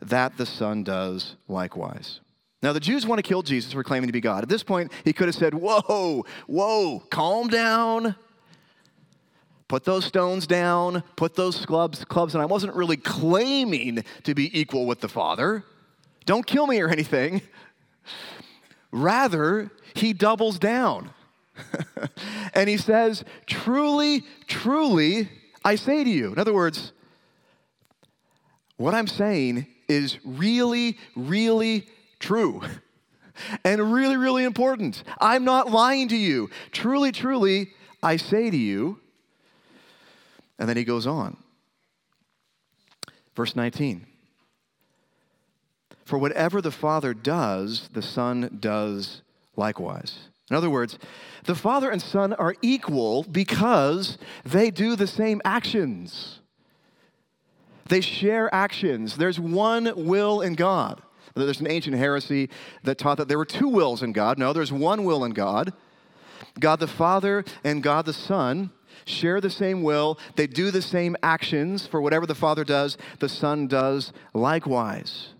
that 0.00 0.36
the 0.36 0.46
Son 0.46 0.82
does 0.82 1.36
likewise. 1.46 2.18
Now, 2.60 2.72
the 2.72 2.80
Jews 2.80 3.06
want 3.06 3.20
to 3.20 3.22
kill 3.22 3.42
Jesus 3.42 3.72
for 3.72 3.84
claiming 3.84 4.08
to 4.08 4.12
be 4.12 4.20
God. 4.20 4.42
At 4.42 4.48
this 4.48 4.64
point, 4.64 4.90
he 5.04 5.12
could 5.12 5.28
have 5.28 5.36
said, 5.36 5.54
Whoa, 5.54 6.24
whoa, 6.48 6.98
calm 7.10 7.46
down. 7.46 8.16
Put 9.68 9.84
those 9.84 10.06
stones 10.06 10.46
down, 10.46 11.02
put 11.14 11.34
those 11.34 11.66
clubs, 11.66 12.02
clubs, 12.04 12.34
and 12.34 12.42
I 12.42 12.46
wasn't 12.46 12.74
really 12.74 12.96
claiming 12.96 14.02
to 14.24 14.34
be 14.34 14.58
equal 14.58 14.86
with 14.86 15.00
the 15.00 15.08
Father. 15.08 15.62
Don't 16.24 16.46
kill 16.46 16.66
me 16.66 16.80
or 16.80 16.88
anything. 16.88 17.42
Rather, 18.90 19.70
he 19.94 20.14
doubles 20.14 20.58
down. 20.58 21.10
and 22.54 22.68
he 22.68 22.78
says, 22.78 23.24
Truly, 23.46 24.24
truly, 24.46 25.28
I 25.64 25.74
say 25.74 26.02
to 26.02 26.10
you. 26.10 26.32
In 26.32 26.38
other 26.38 26.54
words, 26.54 26.92
what 28.78 28.94
I'm 28.94 29.06
saying 29.06 29.66
is 29.88 30.18
really, 30.24 30.96
really 31.16 31.86
true 32.20 32.62
and 33.64 33.92
really, 33.92 34.16
really 34.16 34.44
important. 34.44 35.02
I'm 35.20 35.44
not 35.44 35.70
lying 35.70 36.08
to 36.08 36.16
you. 36.16 36.48
Truly, 36.72 37.12
truly, 37.12 37.70
I 38.02 38.16
say 38.16 38.50
to 38.50 38.56
you. 38.56 39.00
And 40.58 40.68
then 40.68 40.76
he 40.76 40.84
goes 40.84 41.06
on. 41.06 41.36
Verse 43.36 43.54
19. 43.54 44.06
For 46.04 46.18
whatever 46.18 46.60
the 46.60 46.70
Father 46.70 47.14
does, 47.14 47.88
the 47.92 48.02
Son 48.02 48.56
does 48.60 49.22
likewise. 49.56 50.18
In 50.50 50.56
other 50.56 50.70
words, 50.70 50.98
the 51.44 51.54
Father 51.54 51.90
and 51.90 52.00
Son 52.00 52.32
are 52.32 52.54
equal 52.62 53.22
because 53.24 54.16
they 54.44 54.70
do 54.70 54.96
the 54.96 55.06
same 55.06 55.42
actions. 55.44 56.40
They 57.88 58.00
share 58.00 58.52
actions. 58.54 59.16
There's 59.16 59.38
one 59.38 59.92
will 59.96 60.40
in 60.40 60.54
God. 60.54 61.02
There's 61.34 61.60
an 61.60 61.70
ancient 61.70 61.96
heresy 61.96 62.50
that 62.82 62.98
taught 62.98 63.18
that 63.18 63.28
there 63.28 63.38
were 63.38 63.44
two 63.44 63.68
wills 63.68 64.02
in 64.02 64.12
God. 64.12 64.38
No, 64.38 64.52
there's 64.52 64.72
one 64.72 65.04
will 65.04 65.24
in 65.24 65.32
God 65.32 65.72
God 66.58 66.80
the 66.80 66.88
Father 66.88 67.44
and 67.62 67.82
God 67.82 68.06
the 68.06 68.12
Son 68.12 68.70
share 69.04 69.40
the 69.40 69.50
same 69.50 69.82
will, 69.82 70.18
they 70.36 70.46
do 70.46 70.70
the 70.70 70.82
same 70.82 71.16
actions. 71.22 71.86
For 71.86 72.00
whatever 72.00 72.26
the 72.26 72.34
Father 72.34 72.64
does, 72.64 72.96
the 73.18 73.28
Son 73.28 73.66
does 73.66 74.12
likewise. 74.34 75.34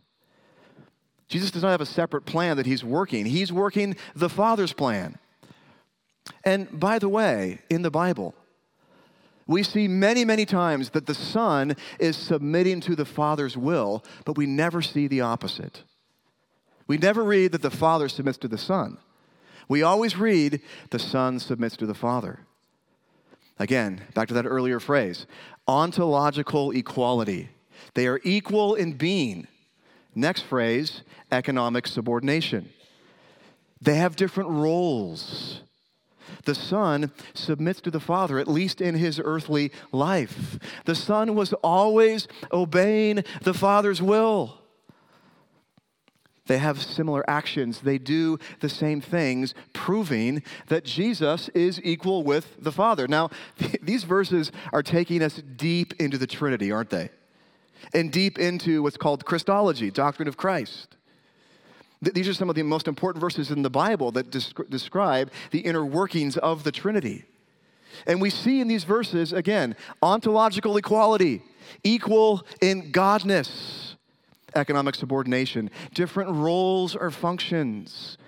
Jesus 1.29 1.50
does 1.50 1.62
not 1.62 1.71
have 1.71 1.81
a 1.81 1.87
separate 1.87 2.25
plan 2.25 2.57
that 2.57 2.67
he's 2.67 2.83
working, 2.83 3.27
he's 3.27 3.53
working 3.53 3.97
the 4.15 4.31
Father's 4.31 4.73
plan. 4.73 5.19
And 6.45 6.79
by 6.79 6.99
the 6.99 7.09
way, 7.09 7.61
in 7.71 7.83
the 7.83 7.91
Bible, 7.91 8.35
we 9.47 9.62
see 9.62 9.88
many, 9.88 10.25
many 10.25 10.45
times 10.45 10.91
that 10.91 11.07
the 11.07 11.15
Son 11.15 11.75
is 11.99 12.17
submitting 12.17 12.81
to 12.83 12.95
the 12.95 13.07
Father's 13.07 13.57
will, 13.57 14.05
but 14.25 14.37
we 14.37 14.47
never 14.47 14.83
see 14.83 15.09
the 15.09 15.23
opposite. 15.23 15.83
We 16.87 16.99
never 16.99 17.23
read 17.23 17.53
that 17.53 17.62
the 17.62 17.71
Father 17.71 18.09
submits 18.09 18.38
to 18.38 18.49
the 18.49 18.59
Son. 18.59 18.99
We 19.69 19.83
always 19.83 20.17
read 20.17 20.61
the 20.91 20.99
Son 20.99 21.38
submits 21.38 21.77
to 21.79 21.87
the 21.87 21.95
Father. 21.95 22.41
Again, 23.59 24.03
back 24.15 24.29
to 24.29 24.35
that 24.35 24.47
earlier 24.47 24.81
phrase 24.81 25.27
ontological 25.67 26.71
equality. 26.71 27.50
They 27.95 28.07
are 28.07 28.21
equal 28.25 28.75
in 28.75 28.95
being. 28.95 29.47
Next 30.15 30.43
phrase 30.43 31.03
economic 31.31 31.87
subordination. 31.87 32.71
They 33.81 33.97
have 33.97 34.17
different 34.17 34.50
roles. 34.50 35.62
The 36.45 36.55
Son 36.55 37.12
submits 37.35 37.81
to 37.83 37.91
the 37.91 38.00
Father, 38.00 38.38
at 38.38 38.49
least 38.49 38.81
in 38.81 38.95
his 38.95 39.21
earthly 39.23 39.73
life. 39.93 40.59
The 40.85 40.95
Son 40.95 41.35
was 41.35 41.53
always 41.55 42.29
obeying 42.53 43.25
the 43.43 43.55
Father's 43.55 44.03
will. 44.03 44.58
They 46.49 46.59
have 46.59 46.83
similar 46.83 47.28
actions. 47.31 47.83
They 47.83 47.99
do 47.99 48.38
the 48.61 48.69
same 48.69 49.00
things, 49.00 49.55
proving 49.73 50.43
that 50.67 50.85
Jesus 50.85 51.49
is 51.50 51.81
equal 51.85 52.25
with 52.25 52.57
the 52.59 52.73
Father. 52.73 53.07
Now, 53.07 53.31
these 53.83 54.05
verses 54.05 54.50
are 54.73 54.83
taking 54.83 55.23
us 55.23 55.40
deep 55.57 55.95
into 56.00 56.19
the 56.19 56.26
Trinity, 56.26 56.73
aren't 56.73 56.90
they? 56.90 57.11
And 57.95 58.11
deep 58.11 58.38
into 58.38 58.83
what's 58.83 58.97
called 58.97 59.25
Christology, 59.25 59.90
doctrine 59.90 60.26
of 60.26 60.37
Christ. 60.37 60.97
These 62.00 62.28
are 62.28 62.35
some 62.35 62.49
of 62.49 62.55
the 62.55 62.62
most 62.62 62.88
important 62.88 63.21
verses 63.21 63.50
in 63.50 63.62
the 63.62 63.71
Bible 63.71 64.11
that 64.12 64.31
describe 64.31 65.31
the 65.50 65.61
inner 65.61 65.85
workings 65.85 66.37
of 66.37 66.64
the 66.64 66.73
Trinity. 66.73 67.25
And 68.07 68.23
we 68.23 68.31
see 68.31 68.61
in 68.61 68.69
these 68.69 68.85
verses, 68.85 69.33
again, 69.33 69.76
ontological 70.02 70.76
equality, 70.76 71.43
equal 71.83 72.47
in 72.61 72.93
godness, 72.93 73.97
economic 74.55 74.95
subordination, 74.95 75.71
different 75.95 76.31
roles 76.31 76.97
or 76.97 77.11
functions 77.11 78.19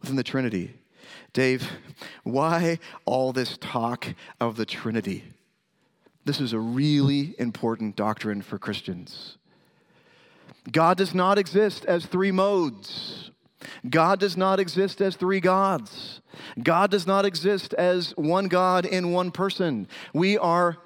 within 0.00 0.16
the 0.16 0.22
Trinity. 0.22 0.74
Dave, 1.32 1.70
why 2.22 2.78
all 3.04 3.32
this 3.32 3.58
talk 3.58 4.14
of 4.40 4.56
the 4.56 4.66
Trinity? 4.66 5.24
This 6.24 6.40
is 6.40 6.52
a 6.52 6.58
really 6.58 7.34
important 7.38 7.94
doctrine 7.94 8.42
for 8.42 8.58
Christians. 8.58 9.36
God 10.70 10.96
does 10.96 11.14
not 11.14 11.38
exist 11.38 11.84
as 11.84 12.06
three 12.06 12.32
modes. 12.32 13.30
God 13.88 14.18
does 14.18 14.36
not 14.36 14.58
exist 14.58 15.00
as 15.00 15.16
three 15.16 15.40
gods. 15.40 16.20
God 16.62 16.90
does 16.90 17.06
not 17.06 17.24
exist 17.24 17.74
as 17.74 18.10
one 18.16 18.48
God 18.48 18.84
in 18.84 19.12
one 19.12 19.30
person. 19.30 19.88
We 20.12 20.36
are 20.38 20.78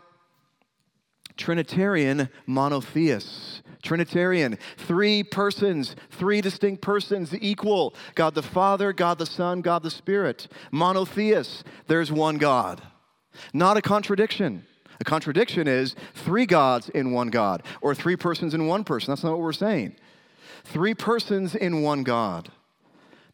Trinitarian 1.40 2.28
monotheists. 2.46 3.62
Trinitarian, 3.82 4.58
three 4.76 5.22
persons, 5.22 5.96
three 6.10 6.42
distinct 6.42 6.82
persons, 6.82 7.34
equal 7.40 7.94
God 8.14 8.34
the 8.34 8.42
Father, 8.42 8.92
God 8.92 9.18
the 9.18 9.24
Son, 9.24 9.62
God 9.62 9.82
the 9.82 9.90
Spirit. 9.90 10.48
Monotheists, 10.70 11.64
there's 11.86 12.12
one 12.12 12.36
God. 12.36 12.82
Not 13.54 13.78
a 13.78 13.82
contradiction. 13.82 14.66
A 15.00 15.04
contradiction 15.04 15.66
is 15.66 15.96
three 16.14 16.44
gods 16.44 16.90
in 16.90 17.12
one 17.12 17.28
God, 17.28 17.62
or 17.80 17.94
three 17.94 18.16
persons 18.16 18.52
in 18.52 18.66
one 18.66 18.84
person. 18.84 19.10
That's 19.10 19.24
not 19.24 19.32
what 19.32 19.40
we're 19.40 19.52
saying. 19.54 19.96
Three 20.64 20.92
persons 20.92 21.54
in 21.54 21.80
one 21.80 22.02
God. 22.02 22.52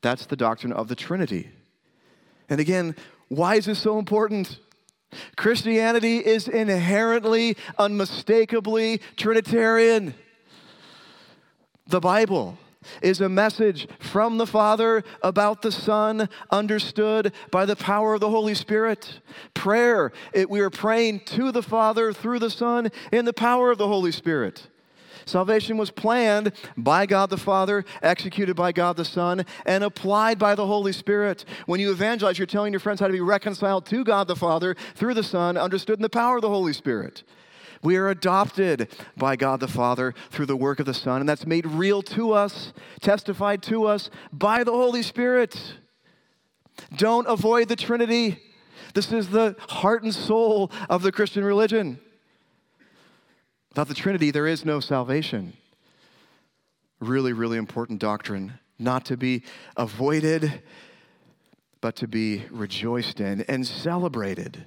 That's 0.01 0.27
the 0.27 0.37
doctrine 0.37 0.73
of 0.73 0.87
the 0.87 0.95
Trinity. 0.95 1.51
And 2.49 2.61
again, 2.61 2.95
why 3.27 3.57
is 3.57 3.65
this 3.65 3.81
so 3.81 3.99
important? 3.99 4.61
Christianity 5.37 6.19
is 6.19 6.49
inherently, 6.49 7.57
unmistakably 7.79 9.01
Trinitarian. 9.17 10.15
The 11.87 12.01
Bible 12.01 12.59
is 13.03 13.21
a 13.21 13.29
message 13.29 13.89
from 13.99 14.39
the 14.39 14.47
Father 14.47 15.03
about 15.23 15.63
the 15.63 15.73
Son, 15.73 16.29
understood 16.51 17.33
by 17.51 17.67
the 17.67 17.77
power 17.77 18.15
of 18.15 18.21
the 18.21 18.31
Holy 18.31 18.55
Spirit. 18.55 19.21
Prayer, 19.55 20.13
it, 20.33 20.49
we 20.49 20.61
are 20.61 20.71
praying 20.71 21.21
to 21.21 21.53
the 21.53 21.63
Father 21.63 22.13
through 22.13 22.39
the 22.39 22.51
Son 22.51 22.91
in 23.13 23.25
the 23.25 23.33
power 23.33 23.71
of 23.71 23.79
the 23.79 23.89
Holy 23.89 24.13
Spirit. 24.13 24.69
Salvation 25.27 25.77
was 25.77 25.91
planned 25.91 26.53
by 26.77 27.05
God 27.05 27.31
the 27.31 27.37
Father, 27.37 27.85
executed 28.01 28.55
by 28.55 28.71
God 28.71 28.97
the 28.97 29.05
Son, 29.05 29.45
and 29.67 29.83
applied 29.83 30.39
by 30.39 30.55
the 30.55 30.67
Holy 30.67 30.93
Spirit. 30.93 31.45
When 31.67 31.81
you 31.81 31.91
evangelize, 31.91 32.39
you're 32.39 32.47
telling 32.47 32.73
your 32.73 32.81
friends 32.81 33.01
how 33.01 33.09
to 33.09 33.13
be 33.13 33.21
reconciled 33.21 33.87
to 33.87 34.05
God 34.05 34.29
the 34.29 34.37
Father 34.37 34.77
through 34.95 35.15
the 35.15 35.25
Son, 35.25 35.57
understood 35.57 35.99
in 35.99 36.03
the 36.03 36.09
power 36.09 36.37
of 36.37 36.43
the 36.43 36.49
Holy 36.49 36.73
Spirit. 36.73 37.25
We 37.83 37.97
are 37.97 38.09
adopted 38.09 38.89
by 39.17 39.35
God 39.35 39.59
the 39.59 39.69
Father 39.69 40.15
through 40.31 40.47
the 40.47 40.57
work 40.57 40.79
of 40.79 40.87
the 40.87 40.95
Son, 40.95 41.21
and 41.21 41.29
that's 41.29 41.47
made 41.47 41.67
real 41.67 42.03
to 42.03 42.33
us, 42.33 42.73
testified 43.01 43.63
to 43.65 43.85
us 43.85 44.11
by 44.33 44.63
the 44.63 44.73
Holy 44.73 45.03
Spirit. 45.03 45.75
Don't 46.97 47.27
avoid 47.27 47.69
the 47.69 47.77
Trinity. 47.77 48.41
This 48.95 49.11
is 49.11 49.31
the 49.31 49.57
heart 49.69 50.05
and 50.05 50.15
soul 50.15 50.71
of 50.89 51.03
the 51.03 51.11
Christian 51.13 51.43
religion. 51.43 52.01
Without 53.77 53.89
the 53.89 53.95
Trinity, 53.95 54.31
there 54.31 54.47
is 54.47 54.65
no 54.65 54.81
salvation. 54.81 55.53
Really, 56.99 57.35
really 57.35 57.59
important 57.59 57.99
doctrine, 57.99 58.55
not 58.79 59.05
to 59.05 59.19
be 59.19 59.43
avoided, 59.77 60.63
but 61.83 61.95
to 61.97 62.09
be 62.09 62.45
rejoiced 62.51 63.21
in 63.21 63.43
and 63.43 63.67
celebrated. 63.67 64.67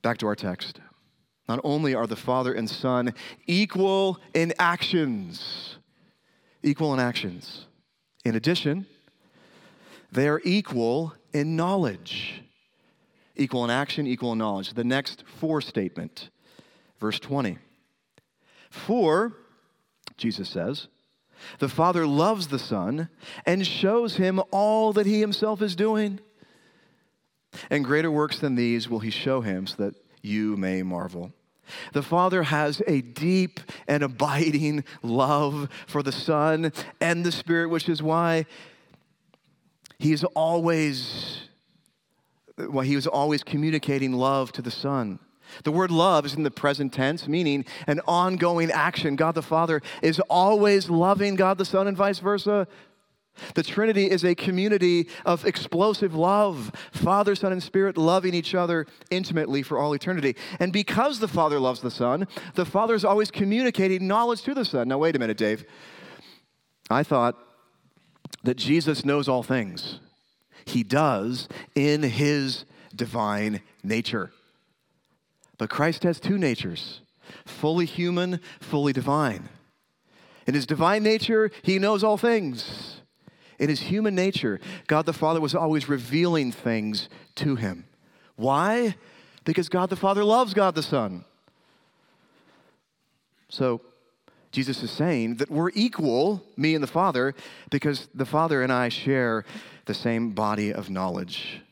Back 0.00 0.18
to 0.18 0.28
our 0.28 0.36
text. 0.36 0.78
Not 1.48 1.58
only 1.64 1.92
are 1.92 2.06
the 2.06 2.14
Father 2.14 2.52
and 2.52 2.70
Son 2.70 3.14
equal 3.48 4.20
in 4.32 4.54
actions, 4.60 5.76
equal 6.62 6.94
in 6.94 7.00
actions. 7.00 7.66
In 8.24 8.36
addition, 8.36 8.86
they 10.12 10.28
are 10.28 10.40
equal 10.44 11.14
in 11.32 11.56
knowledge. 11.56 12.44
Equal 13.34 13.64
in 13.64 13.70
action, 13.70 14.06
equal 14.06 14.30
in 14.34 14.38
knowledge. 14.38 14.74
The 14.74 14.84
next 14.84 15.24
four 15.40 15.60
statement, 15.60 16.30
verse 17.00 17.18
20. 17.18 17.58
For, 18.72 19.32
Jesus 20.16 20.48
says, 20.48 20.88
the 21.58 21.68
Father 21.68 22.06
loves 22.06 22.48
the 22.48 22.58
Son 22.58 23.08
and 23.44 23.66
shows 23.66 24.16
him 24.16 24.40
all 24.50 24.92
that 24.92 25.06
he 25.06 25.20
himself 25.20 25.60
is 25.60 25.76
doing. 25.76 26.20
And 27.70 27.84
greater 27.84 28.10
works 28.10 28.38
than 28.38 28.54
these 28.54 28.88
will 28.88 29.00
he 29.00 29.10
show 29.10 29.40
him 29.40 29.66
so 29.66 29.84
that 29.84 29.94
you 30.22 30.56
may 30.56 30.82
marvel. 30.82 31.32
The 31.92 32.02
Father 32.02 32.44
has 32.44 32.80
a 32.86 33.00
deep 33.00 33.60
and 33.86 34.02
abiding 34.02 34.84
love 35.02 35.68
for 35.86 36.02
the 36.02 36.12
Son 36.12 36.72
and 37.00 37.24
the 37.24 37.32
Spirit, 37.32 37.68
which 37.68 37.88
is 37.88 38.02
why 38.02 38.46
he 40.02 40.12
is 40.12 40.24
always, 40.34 41.42
why 42.56 42.84
He 42.84 42.96
was 42.96 43.06
always 43.06 43.44
communicating 43.44 44.12
love 44.12 44.50
to 44.52 44.62
the 44.62 44.70
Son. 44.70 45.20
The 45.64 45.72
word 45.72 45.90
love 45.90 46.26
is 46.26 46.34
in 46.34 46.42
the 46.42 46.50
present 46.50 46.92
tense, 46.92 47.28
meaning 47.28 47.64
an 47.86 48.00
ongoing 48.06 48.70
action. 48.70 49.16
God 49.16 49.34
the 49.34 49.42
Father 49.42 49.80
is 50.02 50.20
always 50.30 50.90
loving 50.90 51.36
God 51.36 51.58
the 51.58 51.64
Son, 51.64 51.86
and 51.86 51.96
vice 51.96 52.18
versa. 52.18 52.66
The 53.54 53.62
Trinity 53.62 54.10
is 54.10 54.24
a 54.24 54.34
community 54.34 55.08
of 55.24 55.46
explosive 55.46 56.14
love 56.14 56.70
Father, 56.92 57.34
Son, 57.34 57.52
and 57.52 57.62
Spirit 57.62 57.96
loving 57.96 58.34
each 58.34 58.54
other 58.54 58.86
intimately 59.10 59.62
for 59.62 59.78
all 59.78 59.94
eternity. 59.94 60.36
And 60.60 60.72
because 60.72 61.18
the 61.18 61.28
Father 61.28 61.58
loves 61.58 61.80
the 61.80 61.90
Son, 61.90 62.28
the 62.54 62.66
Father 62.66 62.94
is 62.94 63.04
always 63.04 63.30
communicating 63.30 64.06
knowledge 64.06 64.42
to 64.42 64.54
the 64.54 64.64
Son. 64.64 64.88
Now, 64.88 64.98
wait 64.98 65.16
a 65.16 65.18
minute, 65.18 65.38
Dave. 65.38 65.64
I 66.90 67.02
thought 67.02 67.38
that 68.44 68.56
Jesus 68.56 69.04
knows 69.04 69.28
all 69.28 69.42
things. 69.42 70.00
He 70.64 70.82
does 70.82 71.48
in 71.74 72.02
his 72.02 72.64
divine 72.94 73.62
nature. 73.82 74.30
But 75.62 75.70
Christ 75.70 76.02
has 76.02 76.18
two 76.18 76.38
natures 76.38 77.02
fully 77.46 77.86
human, 77.86 78.40
fully 78.58 78.92
divine. 78.92 79.48
In 80.44 80.54
his 80.54 80.66
divine 80.66 81.04
nature, 81.04 81.52
he 81.62 81.78
knows 81.78 82.02
all 82.02 82.16
things. 82.16 83.00
In 83.60 83.68
his 83.68 83.78
human 83.78 84.16
nature, 84.16 84.58
God 84.88 85.06
the 85.06 85.12
Father 85.12 85.40
was 85.40 85.54
always 85.54 85.88
revealing 85.88 86.50
things 86.50 87.08
to 87.36 87.54
him. 87.54 87.84
Why? 88.34 88.96
Because 89.44 89.68
God 89.68 89.88
the 89.88 89.94
Father 89.94 90.24
loves 90.24 90.52
God 90.52 90.74
the 90.74 90.82
Son. 90.82 91.24
So, 93.48 93.82
Jesus 94.50 94.82
is 94.82 94.90
saying 94.90 95.36
that 95.36 95.48
we're 95.48 95.70
equal, 95.74 96.42
me 96.56 96.74
and 96.74 96.82
the 96.82 96.88
Father, 96.88 97.36
because 97.70 98.08
the 98.12 98.26
Father 98.26 98.64
and 98.64 98.72
I 98.72 98.88
share 98.88 99.44
the 99.84 99.94
same 99.94 100.30
body 100.30 100.74
of 100.74 100.90
knowledge. 100.90 101.62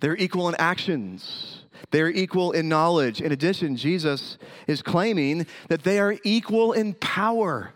They're 0.00 0.16
equal 0.16 0.48
in 0.48 0.54
actions. 0.56 1.64
They're 1.90 2.10
equal 2.10 2.52
in 2.52 2.68
knowledge. 2.68 3.20
In 3.20 3.32
addition, 3.32 3.76
Jesus 3.76 4.38
is 4.66 4.82
claiming 4.82 5.46
that 5.68 5.82
they 5.82 5.98
are 5.98 6.16
equal 6.24 6.72
in 6.72 6.94
power. 6.94 7.72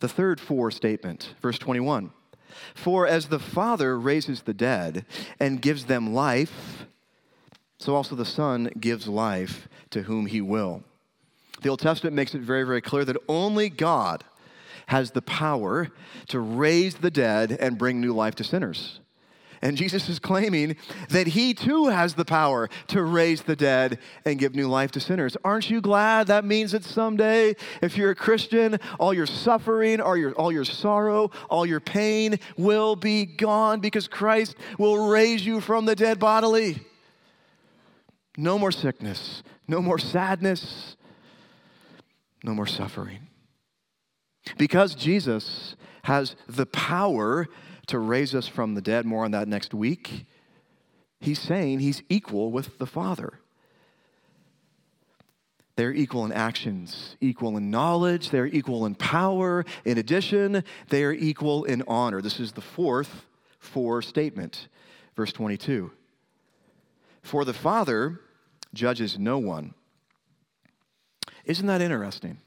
The 0.00 0.08
third 0.08 0.40
for 0.40 0.70
statement, 0.70 1.34
verse 1.42 1.58
21. 1.58 2.12
For 2.74 3.06
as 3.06 3.26
the 3.26 3.38
Father 3.38 3.98
raises 3.98 4.42
the 4.42 4.54
dead 4.54 5.04
and 5.38 5.62
gives 5.62 5.84
them 5.84 6.14
life, 6.14 6.86
so 7.78 7.94
also 7.94 8.14
the 8.14 8.24
Son 8.24 8.70
gives 8.78 9.06
life 9.06 9.68
to 9.90 10.02
whom 10.02 10.26
he 10.26 10.40
will. 10.40 10.82
The 11.62 11.68
Old 11.68 11.80
Testament 11.80 12.16
makes 12.16 12.34
it 12.34 12.40
very, 12.40 12.64
very 12.64 12.80
clear 12.80 13.04
that 13.04 13.16
only 13.28 13.68
God 13.68 14.24
has 14.86 15.10
the 15.10 15.22
power 15.22 15.88
to 16.28 16.40
raise 16.40 16.96
the 16.96 17.10
dead 17.10 17.52
and 17.52 17.78
bring 17.78 18.00
new 18.00 18.12
life 18.14 18.34
to 18.36 18.44
sinners. 18.44 19.00
And 19.62 19.76
Jesus 19.76 20.08
is 20.08 20.18
claiming 20.18 20.76
that 21.10 21.28
he 21.28 21.52
too 21.52 21.88
has 21.88 22.14
the 22.14 22.24
power 22.24 22.70
to 22.88 23.02
raise 23.02 23.42
the 23.42 23.56
dead 23.56 23.98
and 24.24 24.38
give 24.38 24.54
new 24.54 24.68
life 24.68 24.90
to 24.92 25.00
sinners. 25.00 25.36
Aren't 25.44 25.68
you 25.68 25.82
glad 25.82 26.28
that 26.28 26.46
means 26.46 26.72
that 26.72 26.82
someday, 26.82 27.54
if 27.82 27.96
you're 27.96 28.12
a 28.12 28.14
Christian, 28.14 28.78
all 28.98 29.12
your 29.12 29.26
suffering, 29.26 30.00
all 30.00 30.16
your, 30.16 30.32
all 30.32 30.50
your 30.50 30.64
sorrow, 30.64 31.30
all 31.50 31.66
your 31.66 31.80
pain 31.80 32.38
will 32.56 32.96
be 32.96 33.26
gone 33.26 33.80
because 33.80 34.08
Christ 34.08 34.56
will 34.78 35.08
raise 35.08 35.44
you 35.44 35.60
from 35.60 35.84
the 35.84 35.94
dead 35.94 36.18
bodily? 36.18 36.80
No 38.38 38.58
more 38.58 38.72
sickness, 38.72 39.42
no 39.68 39.82
more 39.82 39.98
sadness, 39.98 40.96
no 42.42 42.54
more 42.54 42.66
suffering. 42.66 43.28
Because 44.56 44.94
Jesus 44.94 45.76
has 46.04 46.34
the 46.48 46.64
power 46.64 47.46
to 47.90 47.98
raise 47.98 48.34
us 48.34 48.48
from 48.48 48.74
the 48.74 48.80
dead, 48.80 49.06
more 49.06 49.24
on 49.24 49.30
that 49.32 49.48
next 49.48 49.74
week, 49.74 50.26
he's 51.20 51.38
saying 51.38 51.80
he's 51.80 52.02
equal 52.08 52.50
with 52.50 52.78
the 52.78 52.86
Father. 52.86 53.34
They're 55.76 55.92
equal 55.92 56.24
in 56.24 56.32
actions, 56.32 57.16
equal 57.20 57.56
in 57.56 57.70
knowledge, 57.70 58.30
they're 58.30 58.46
equal 58.46 58.84
in 58.84 58.94
power. 58.94 59.64
In 59.84 59.96
addition, 59.98 60.62
they 60.88 61.04
are 61.04 61.12
equal 61.12 61.64
in 61.64 61.82
honor. 61.88 62.20
This 62.20 62.38
is 62.38 62.52
the 62.52 62.60
fourth 62.60 63.24
for 63.58 64.02
statement, 64.02 64.68
verse 65.16 65.32
22. 65.32 65.90
For 67.22 67.44
the 67.44 67.54
Father 67.54 68.20
judges 68.74 69.18
no 69.18 69.38
one. 69.38 69.74
Isn't 71.44 71.66
that 71.66 71.80
interesting? 71.80 72.38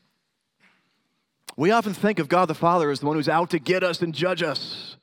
We 1.55 1.71
often 1.71 1.93
think 1.93 2.19
of 2.19 2.29
God 2.29 2.45
the 2.45 2.55
Father 2.55 2.89
as 2.89 2.99
the 2.99 3.05
one 3.05 3.15
who's 3.15 3.29
out 3.29 3.51
to 3.51 3.59
get 3.59 3.83
us 3.83 4.01
and 4.01 4.13
judge 4.13 4.41
us. 4.41 4.97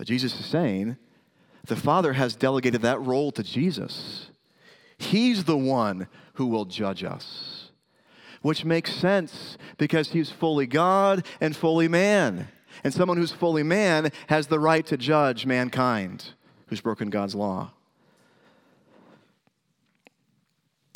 But 0.00 0.06
Jesus 0.06 0.40
is 0.40 0.46
saying 0.46 0.96
the 1.66 1.76
Father 1.76 2.14
has 2.14 2.34
delegated 2.34 2.80
that 2.80 3.02
role 3.02 3.30
to 3.32 3.42
Jesus. 3.42 4.30
He's 4.96 5.44
the 5.44 5.58
one 5.58 6.08
who 6.36 6.46
will 6.46 6.64
judge 6.64 7.04
us, 7.04 7.70
which 8.40 8.64
makes 8.64 8.94
sense 8.94 9.58
because 9.76 10.12
he's 10.12 10.30
fully 10.30 10.66
God 10.66 11.26
and 11.38 11.54
fully 11.54 11.86
man. 11.86 12.48
And 12.82 12.94
someone 12.94 13.18
who's 13.18 13.30
fully 13.30 13.62
man 13.62 14.10
has 14.28 14.46
the 14.46 14.58
right 14.58 14.86
to 14.86 14.96
judge 14.96 15.44
mankind 15.44 16.30
who's 16.68 16.80
broken 16.80 17.10
God's 17.10 17.34
law. 17.34 17.72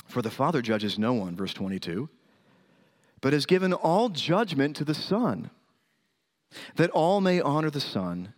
For 0.06 0.22
the 0.22 0.30
Father 0.30 0.62
judges 0.62 0.98
no 0.98 1.12
one, 1.12 1.36
verse 1.36 1.52
22 1.52 2.08
but 3.20 3.34
has 3.34 3.44
given 3.44 3.74
all 3.74 4.08
judgment 4.08 4.76
to 4.76 4.84
the 4.86 4.94
Son, 4.94 5.50
that 6.76 6.88
all 6.92 7.20
may 7.20 7.38
honor 7.38 7.68
the 7.68 7.82
Son, 7.82 8.32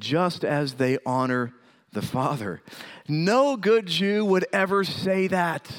just 0.00 0.44
as 0.44 0.74
they 0.74 0.98
honor 1.04 1.52
the 1.92 2.02
Father. 2.02 2.62
No 3.08 3.56
good 3.56 3.86
Jew 3.86 4.24
would 4.24 4.46
ever 4.52 4.84
say 4.84 5.26
that. 5.28 5.70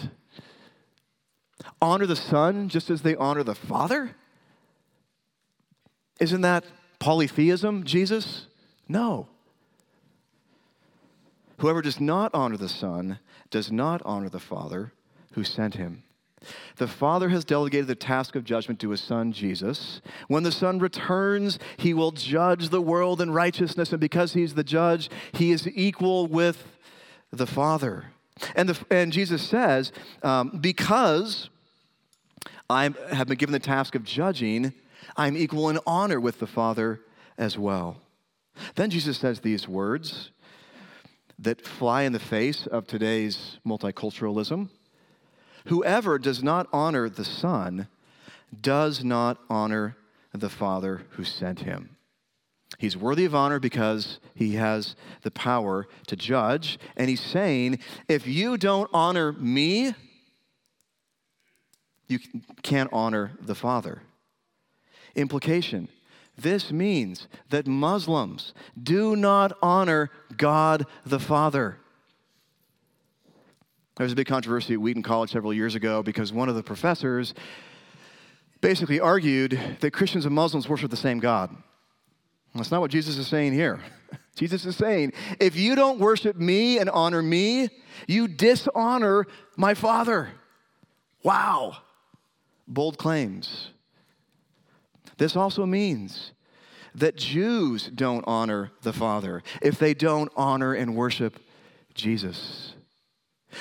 Honor 1.82 2.06
the 2.06 2.16
Son 2.16 2.70
just 2.70 2.90
as 2.90 3.02
they 3.02 3.16
honor 3.16 3.44
the 3.44 3.56
Father? 3.56 4.16
Isn't 6.20 6.42
that 6.42 6.66
polytheism, 7.00 7.84
Jesus? 7.84 8.48
No. 8.88 9.28
Whoever 11.58 11.82
does 11.82 12.00
not 12.00 12.34
honor 12.34 12.58
the 12.58 12.70
Son 12.70 13.20
does 13.50 13.72
not 13.72 14.02
honor 14.06 14.30
the 14.30 14.40
Father 14.40 14.94
who 15.34 15.44
sent 15.44 15.76
him. 15.76 16.04
The 16.78 16.88
Father 16.88 17.30
has 17.30 17.46
delegated 17.46 17.88
the 17.88 17.96
task 17.96 18.36
of 18.36 18.44
judgment 18.44 18.80
to 18.82 18.90
his 18.90 19.02
Son, 19.02 19.32
Jesus. 19.32 20.02
When 20.28 20.44
the 20.44 20.52
Son 20.52 20.80
returns, 20.80 21.60
he 21.78 21.94
will 21.94 22.12
judge 22.12 22.70
the 22.70 22.82
world 22.82 23.22
in 23.22 23.32
righteousness, 23.32 23.92
and 23.92 24.00
because 24.00 24.34
he's 24.34 24.54
the 24.54 24.64
judge, 24.64 25.10
he 25.34 25.52
is 25.52 25.68
equal 25.68 26.28
with 26.28 26.66
the 27.32 27.48
Father. 27.48 28.06
And, 28.56 28.70
the, 28.70 28.86
and 28.96 29.12
Jesus 29.12 29.42
says, 29.42 29.92
um, 30.22 30.58
Because 30.62 31.50
I 32.70 32.90
have 33.12 33.28
been 33.28 33.38
given 33.38 33.54
the 33.54 33.60
task 33.60 33.96
of 33.96 34.04
judging, 34.04 34.74
I'm 35.16 35.38
equal 35.38 35.70
in 35.70 35.80
honor 35.86 36.20
with 36.20 36.40
the 36.40 36.48
Father 36.48 37.02
as 37.38 37.58
well. 37.58 37.98
Then 38.76 38.90
Jesus 38.90 39.18
says 39.18 39.40
these 39.40 39.68
words 39.68 40.32
that 41.40 41.66
fly 41.66 42.04
in 42.04 42.14
the 42.14 42.20
face 42.20 42.68
of 42.68 42.88
today's 42.88 43.58
multiculturalism. 43.66 44.70
Whoever 45.66 46.20
does 46.20 46.44
not 46.44 46.68
honor 46.74 47.10
the 47.10 47.26
Son 47.26 47.88
does 48.62 49.04
not 49.04 49.38
honor 49.50 49.98
the 50.34 50.50
Father 50.50 51.06
who 51.12 51.24
sent 51.24 51.62
him. 51.62 51.98
He's 52.80 52.98
worthy 52.98 53.26
of 53.26 53.36
honor 53.36 53.60
because 53.60 54.20
he 54.34 54.56
has 54.56 54.96
the 55.22 55.32
power 55.32 55.88
to 56.08 56.16
judge. 56.16 56.80
And 56.98 57.10
he's 57.10 57.22
saying, 57.22 57.80
if 58.08 58.28
you 58.28 58.58
don't 58.58 58.90
honor 58.94 59.32
me, 59.34 59.94
you 62.08 62.20
can't 62.62 62.90
honor 62.92 63.32
the 63.40 63.56
Father. 63.56 64.02
Implication 65.16 65.88
this 66.38 66.72
means 66.72 67.28
that 67.50 67.68
Muslims 67.68 68.54
do 68.82 69.16
not 69.16 69.56
honor 69.62 70.10
God 70.36 70.86
the 71.06 71.20
Father. 71.20 71.78
There 73.96 74.04
was 74.04 74.14
a 74.14 74.16
big 74.16 74.28
controversy 74.28 74.74
at 74.74 74.82
Wheaton 74.82 75.04
College 75.04 75.32
several 75.32 75.54
years 75.54 75.76
ago 75.76 76.02
because 76.02 76.34
one 76.34 76.50
of 76.50 76.56
the 76.56 76.64
professors 76.64 77.34
basically 78.60 79.00
argued 79.00 79.60
that 79.82 79.92
Christians 79.92 80.26
and 80.26 80.34
Muslims 80.34 80.68
worship 80.68 80.90
the 80.90 80.98
same 80.98 81.20
God. 81.20 81.56
That's 82.56 82.72
not 82.72 82.82
what 82.82 82.92
Jesus 82.92 83.18
is 83.18 83.28
saying 83.28 83.54
here. 83.54 83.82
Jesus 84.36 84.66
is 84.66 84.76
saying, 84.76 85.14
if 85.40 85.56
you 85.56 85.76
don't 85.76 86.00
worship 86.00 86.36
me 86.36 86.80
and 86.80 86.90
honor 86.90 87.22
me, 87.22 87.70
you 88.08 88.28
dishonor 88.28 89.28
my 89.58 89.74
Father. 89.74 90.30
Wow. 91.22 91.78
Bold 92.68 92.98
claims. 92.98 93.70
This 95.18 95.36
also 95.36 95.66
means 95.66 96.32
that 96.96 97.16
Jews 97.16 97.90
don't 97.94 98.24
honor 98.26 98.72
the 98.82 98.94
Father 98.94 99.44
if 99.62 99.78
they 99.78 99.94
don't 99.94 100.32
honor 100.36 100.74
and 100.74 100.96
worship 100.96 101.40
Jesus. 101.94 102.74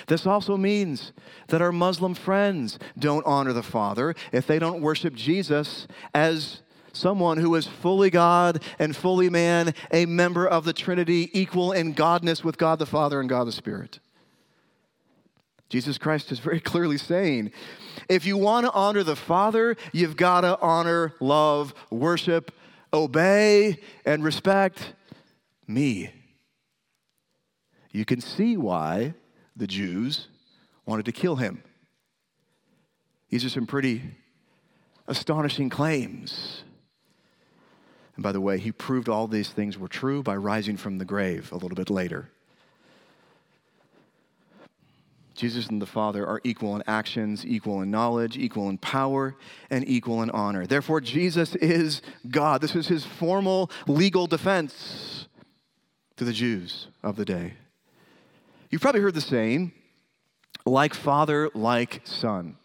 This 0.06 0.26
also 0.26 0.56
means 0.56 1.12
that 1.48 1.62
our 1.62 1.72
Muslim 1.72 2.14
friends 2.14 2.78
don't 2.98 3.26
honor 3.26 3.52
the 3.52 3.62
Father 3.62 4.14
if 4.32 4.46
they 4.46 4.58
don't 4.58 4.80
worship 4.80 5.14
Jesus 5.14 5.86
as 6.14 6.62
someone 6.92 7.38
who 7.38 7.54
is 7.54 7.66
fully 7.66 8.10
God 8.10 8.62
and 8.78 8.94
fully 8.94 9.30
man, 9.30 9.74
a 9.90 10.06
member 10.06 10.46
of 10.46 10.64
the 10.64 10.72
Trinity, 10.72 11.30
equal 11.32 11.72
in 11.72 11.94
godness 11.94 12.44
with 12.44 12.58
God 12.58 12.78
the 12.78 12.86
Father 12.86 13.20
and 13.20 13.28
God 13.28 13.44
the 13.44 13.52
Spirit. 13.52 13.98
Jesus 15.68 15.96
Christ 15.96 16.30
is 16.30 16.38
very 16.38 16.60
clearly 16.72 16.98
saying 16.98 17.52
if 18.08 18.26
you 18.26 18.36
want 18.36 18.66
to 18.66 18.72
honor 18.72 19.02
the 19.02 19.16
Father, 19.16 19.76
you've 19.92 20.16
got 20.16 20.42
to 20.42 20.60
honor, 20.60 21.14
love, 21.20 21.74
worship, 21.90 22.52
obey, 22.92 23.78
and 24.04 24.22
respect 24.22 24.94
me. 25.66 26.10
You 27.90 28.04
can 28.04 28.20
see 28.20 28.56
why 28.56 29.14
the 29.56 29.66
Jews 29.66 30.28
wanted 30.86 31.04
to 31.06 31.12
kill 31.12 31.36
him. 31.36 31.62
These 33.30 33.44
are 33.44 33.50
some 33.50 33.66
pretty 33.66 34.02
astonishing 35.06 35.70
claims. 35.70 36.64
And 38.16 38.22
by 38.22 38.32
the 38.32 38.40
way, 38.40 38.58
he 38.58 38.72
proved 38.72 39.08
all 39.08 39.26
these 39.26 39.50
things 39.50 39.78
were 39.78 39.88
true 39.88 40.22
by 40.22 40.36
rising 40.36 40.76
from 40.76 40.98
the 40.98 41.04
grave 41.04 41.50
a 41.50 41.56
little 41.56 41.76
bit 41.76 41.90
later. 41.90 42.28
Jesus 45.34 45.68
and 45.68 45.80
the 45.80 45.86
Father 45.86 46.26
are 46.26 46.40
equal 46.44 46.76
in 46.76 46.82
actions, 46.86 47.44
equal 47.46 47.80
in 47.80 47.90
knowledge, 47.90 48.36
equal 48.36 48.68
in 48.68 48.76
power, 48.78 49.34
and 49.70 49.88
equal 49.88 50.22
in 50.22 50.30
honor. 50.30 50.66
Therefore, 50.66 51.00
Jesus 51.00 51.54
is 51.56 52.02
God. 52.30 52.60
This 52.60 52.76
is 52.76 52.88
his 52.88 53.04
formal 53.04 53.70
legal 53.86 54.26
defense 54.26 55.26
to 56.16 56.24
the 56.24 56.32
Jews 56.32 56.88
of 57.02 57.16
the 57.16 57.24
day. 57.24 57.54
You've 58.72 58.80
probably 58.80 59.02
heard 59.02 59.12
the 59.12 59.20
saying, 59.20 59.72
like 60.64 60.94
father, 60.94 61.50
like 61.54 62.00
son. 62.04 62.56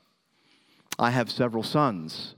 I 0.98 1.12
have 1.12 1.30
several 1.30 1.64
sons. 1.64 2.34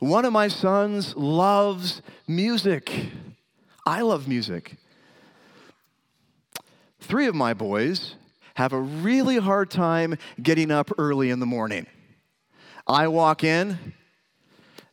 One 0.00 0.24
of 0.24 0.32
my 0.32 0.48
sons 0.48 1.14
loves 1.14 2.02
music. 2.26 2.90
I 3.86 4.00
love 4.00 4.26
music. 4.26 4.76
Three 6.98 7.26
of 7.26 7.34
my 7.36 7.54
boys 7.54 8.16
have 8.54 8.72
a 8.72 8.80
really 8.80 9.38
hard 9.38 9.70
time 9.70 10.16
getting 10.42 10.72
up 10.72 10.90
early 10.98 11.30
in 11.30 11.38
the 11.38 11.46
morning. 11.46 11.86
I 12.88 13.06
walk 13.06 13.44
in 13.44 13.94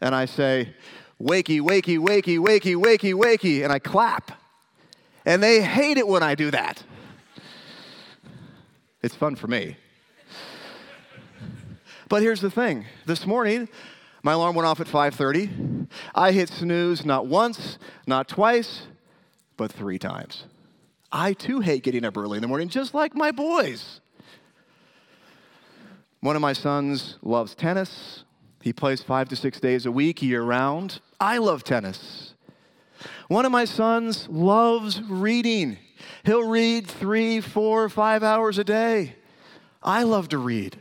and 0.02 0.14
I 0.14 0.26
say, 0.26 0.76
wakey, 1.20 1.62
wakey, 1.62 1.98
wakey, 1.98 2.38
wakey, 2.38 2.76
wakey, 2.76 3.16
wakey, 3.16 3.64
and 3.64 3.74
I 3.74 3.80
clap. 3.80 4.40
And 5.26 5.42
they 5.42 5.64
hate 5.64 5.98
it 5.98 6.08
when 6.08 6.22
I 6.22 6.36
do 6.36 6.52
that. 6.52 6.84
It's 9.02 9.16
fun 9.16 9.36
for 9.36 9.48
me. 9.48 9.78
But 12.10 12.22
here's 12.22 12.42
the 12.42 12.50
thing. 12.50 12.86
This 13.06 13.26
morning, 13.26 13.68
my 14.24 14.34
alarm 14.34 14.56
went 14.56 14.66
off 14.68 14.80
at 14.80 14.88
5:30. 14.88 15.88
I 16.16 16.32
hit 16.32 16.50
snooze 16.50 17.06
not 17.06 17.28
once, 17.28 17.78
not 18.06 18.28
twice, 18.28 18.88
but 19.58 19.72
three 19.72 20.00
times. 20.00 20.46
I 21.12 21.34
too 21.34 21.60
hate 21.60 21.84
getting 21.84 22.06
up 22.06 22.18
early 22.18 22.38
in 22.38 22.42
the 22.42 22.48
morning, 22.48 22.70
just 22.70 22.94
like 22.94 23.16
my 23.16 23.32
boys. 23.32 24.02
One 26.22 26.36
of 26.36 26.42
my 26.42 26.54
sons 26.54 27.18
loves 27.22 27.56
tennis. 27.56 28.24
He 28.62 28.74
plays 28.74 29.04
five 29.04 29.30
to 29.30 29.36
six 29.36 29.60
days 29.60 29.86
a 29.86 29.92
week, 29.92 30.22
year 30.22 30.42
round. 30.42 31.00
I 31.20 31.38
love 31.38 31.64
tennis. 31.64 32.34
One 33.28 33.46
of 33.46 33.52
my 33.52 33.66
sons 33.66 34.28
loves 34.30 35.02
reading. 35.04 35.78
He'll 36.24 36.48
read 36.48 36.88
three, 36.88 37.42
four, 37.42 37.90
five 37.90 38.24
hours 38.24 38.58
a 38.58 38.64
day. 38.64 39.16
I 39.82 40.04
love 40.04 40.30
to 40.30 40.38
read. 40.38 40.78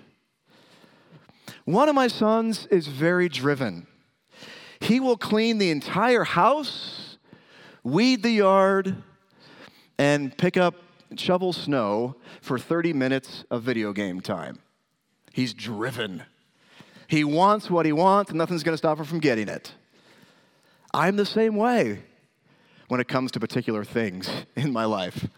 One 1.65 1.89
of 1.89 1.95
my 1.95 2.09
sons 2.09 2.67
is 2.67 2.87
very 2.87 3.29
driven. 3.29 3.87
He 4.81 5.01
will 5.01 5.17
clean 5.17 5.59
the 5.59 5.71
entire 5.71 6.25
house, 6.25 7.19
weed 7.83 8.23
the 8.23 8.31
yard, 8.31 9.03
and 9.99 10.37
pick 10.37 10.57
up 10.57 10.75
shovel 11.17 11.53
snow 11.53 12.17
for 12.41 12.59
30 12.59 12.93
minutes 12.93 13.45
of 13.51 13.63
video 13.63 13.93
game 13.93 14.21
time. 14.21 14.59
He's 15.33 15.55
driven. 15.55 16.23
He 17.09 17.25
wants 17.25 17.71
what 17.71 17.87
he 17.87 17.93
wants, 17.93 18.31
and 18.31 18.39
nothing's 18.39 18.63
going 18.63 18.75
to 18.75 18.79
stop 18.79 18.99
him 18.99 19.05
from 19.05 19.21
getting 19.21 19.49
it. 19.49 19.73
I'm 20.93 21.17
the 21.17 21.27
same 21.27 21.57
way 21.57 22.03
when 22.89 23.01
it 23.01 23.09
comes 23.09 23.33
to 23.33 23.41
particular 23.41 23.85
things 23.85 24.29
in 24.57 24.73
my 24.73 24.85
life. 24.85 25.29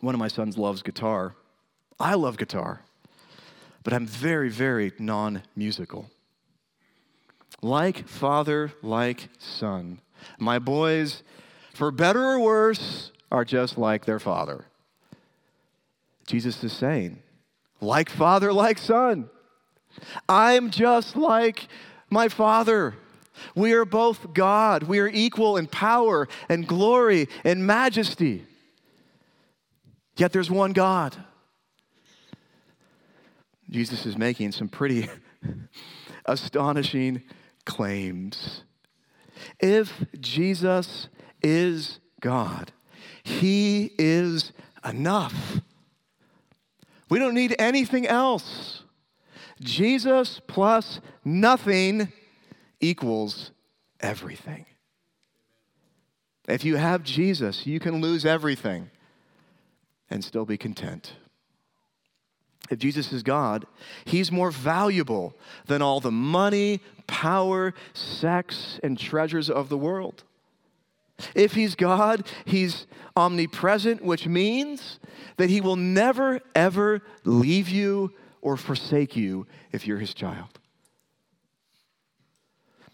One 0.00 0.14
of 0.14 0.18
my 0.18 0.28
sons 0.28 0.58
loves 0.58 0.82
guitar. 0.82 1.34
I 2.00 2.14
love 2.14 2.36
guitar, 2.36 2.82
but 3.84 3.92
I'm 3.92 4.06
very, 4.06 4.48
very 4.48 4.92
non 4.98 5.42
musical. 5.54 6.10
Like 7.60 8.08
father, 8.08 8.72
like 8.82 9.28
son. 9.38 10.00
My 10.38 10.58
boys, 10.58 11.22
for 11.72 11.92
better 11.92 12.20
or 12.20 12.40
worse, 12.40 13.12
are 13.30 13.44
just 13.44 13.78
like 13.78 14.04
their 14.04 14.18
father. 14.18 14.66
Jesus 16.26 16.62
is 16.64 16.72
saying, 16.72 17.22
like 17.80 18.10
father, 18.10 18.52
like 18.52 18.78
son. 18.78 19.30
I'm 20.28 20.70
just 20.70 21.16
like 21.16 21.68
my 22.12 22.28
father. 22.28 22.94
We 23.54 23.72
are 23.72 23.84
both 23.84 24.34
God. 24.34 24.84
We 24.84 25.00
are 25.00 25.08
equal 25.08 25.56
in 25.56 25.66
power 25.66 26.28
and 26.48 26.66
glory 26.66 27.28
and 27.44 27.66
majesty. 27.66 28.44
Yet 30.16 30.32
there's 30.32 30.50
one 30.50 30.72
God. 30.72 31.16
Jesus 33.70 34.04
is 34.04 34.18
making 34.18 34.52
some 34.52 34.68
pretty 34.68 35.08
astonishing 36.26 37.22
claims. 37.64 38.62
If 39.58 40.04
Jesus 40.20 41.08
is 41.42 41.98
God, 42.20 42.70
He 43.22 43.92
is 43.98 44.52
enough. 44.84 45.60
We 47.08 47.18
don't 47.18 47.34
need 47.34 47.56
anything 47.58 48.06
else. 48.06 48.81
Jesus 49.62 50.40
plus 50.46 51.00
nothing 51.24 52.12
equals 52.80 53.52
everything. 54.00 54.66
If 56.48 56.64
you 56.64 56.76
have 56.76 57.02
Jesus, 57.02 57.66
you 57.66 57.78
can 57.78 58.00
lose 58.00 58.26
everything 58.26 58.90
and 60.10 60.24
still 60.24 60.44
be 60.44 60.56
content. 60.56 61.14
If 62.70 62.78
Jesus 62.78 63.12
is 63.12 63.22
God, 63.22 63.66
he's 64.04 64.32
more 64.32 64.50
valuable 64.50 65.34
than 65.66 65.82
all 65.82 66.00
the 66.00 66.10
money, 66.10 66.80
power, 67.06 67.74
sex, 67.92 68.80
and 68.82 68.98
treasures 68.98 69.50
of 69.50 69.68
the 69.68 69.78
world. 69.78 70.24
If 71.34 71.54
he's 71.54 71.74
God, 71.74 72.26
he's 72.44 72.86
omnipresent, 73.16 74.02
which 74.02 74.26
means 74.26 74.98
that 75.36 75.50
he 75.50 75.60
will 75.60 75.76
never, 75.76 76.40
ever 76.54 77.02
leave 77.24 77.68
you 77.68 78.12
or 78.42 78.56
forsake 78.58 79.16
you 79.16 79.46
if 79.70 79.86
you're 79.86 79.98
his 79.98 80.12
child. 80.12 80.58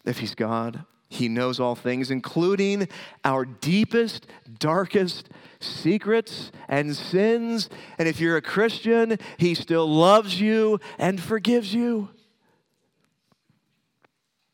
If 0.05 0.19
he's 0.19 0.35
God, 0.35 0.85
he 1.09 1.27
knows 1.27 1.59
all 1.59 1.75
things, 1.75 2.11
including 2.11 2.87
our 3.25 3.43
deepest, 3.43 4.27
darkest 4.59 5.29
secrets 5.59 6.51
and 6.67 6.95
sins. 6.95 7.67
And 7.97 8.07
if 8.07 8.19
you're 8.19 8.37
a 8.37 8.41
Christian, 8.41 9.17
he 9.37 9.55
still 9.55 9.87
loves 9.87 10.39
you 10.39 10.79
and 10.99 11.19
forgives 11.19 11.73
you. 11.73 12.09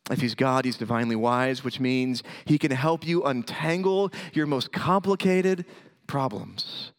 If 0.10 0.22
he's 0.22 0.36
God, 0.36 0.66
he's 0.66 0.78
divinely 0.78 1.16
wise, 1.16 1.64
which 1.64 1.80
means 1.80 2.24
he 2.46 2.58
can 2.58 2.72
help 2.72 3.06
you 3.06 3.24
untangle 3.24 4.12
your 4.34 4.46
most 4.46 4.72
complicated 4.72 5.66
problems. 6.08 6.92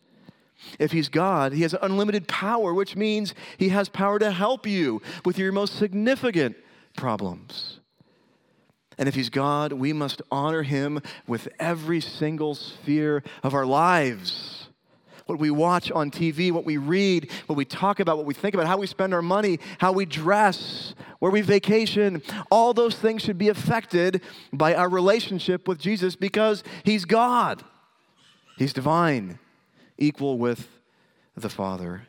If 0.78 0.92
he's 0.92 1.08
God, 1.08 1.52
he 1.52 1.62
has 1.62 1.74
unlimited 1.80 2.28
power, 2.28 2.72
which 2.74 2.96
means 2.96 3.34
he 3.58 3.70
has 3.70 3.88
power 3.88 4.18
to 4.18 4.30
help 4.30 4.66
you 4.66 5.02
with 5.24 5.38
your 5.38 5.52
most 5.52 5.76
significant 5.76 6.56
problems. 6.96 7.80
And 8.98 9.08
if 9.08 9.14
he's 9.14 9.28
God, 9.28 9.72
we 9.72 9.92
must 9.92 10.22
honor 10.30 10.62
him 10.62 11.00
with 11.26 11.48
every 11.58 12.00
single 12.00 12.54
sphere 12.54 13.22
of 13.42 13.54
our 13.54 13.66
lives. 13.66 14.68
What 15.26 15.38
we 15.38 15.50
watch 15.50 15.90
on 15.90 16.10
TV, 16.10 16.52
what 16.52 16.64
we 16.64 16.76
read, 16.76 17.30
what 17.46 17.56
we 17.56 17.64
talk 17.64 17.98
about, 17.98 18.16
what 18.16 18.26
we 18.26 18.34
think 18.34 18.54
about, 18.54 18.68
how 18.68 18.78
we 18.78 18.86
spend 18.86 19.12
our 19.12 19.22
money, 19.22 19.58
how 19.78 19.92
we 19.92 20.06
dress, 20.06 20.94
where 21.18 21.32
we 21.32 21.40
vacation, 21.40 22.22
all 22.50 22.72
those 22.72 22.94
things 22.94 23.22
should 23.22 23.36
be 23.36 23.48
affected 23.48 24.22
by 24.52 24.74
our 24.74 24.88
relationship 24.88 25.66
with 25.66 25.78
Jesus 25.78 26.14
because 26.14 26.62
he's 26.84 27.04
God. 27.04 27.64
He's 28.56 28.72
divine, 28.72 29.38
equal 29.98 30.38
with 30.38 30.68
the 31.36 31.48
Father. 31.48 32.08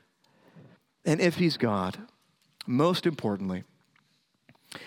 And 1.05 1.21
if 1.21 1.35
he's 1.35 1.57
God, 1.57 1.97
most 2.65 3.05
importantly, 3.05 3.63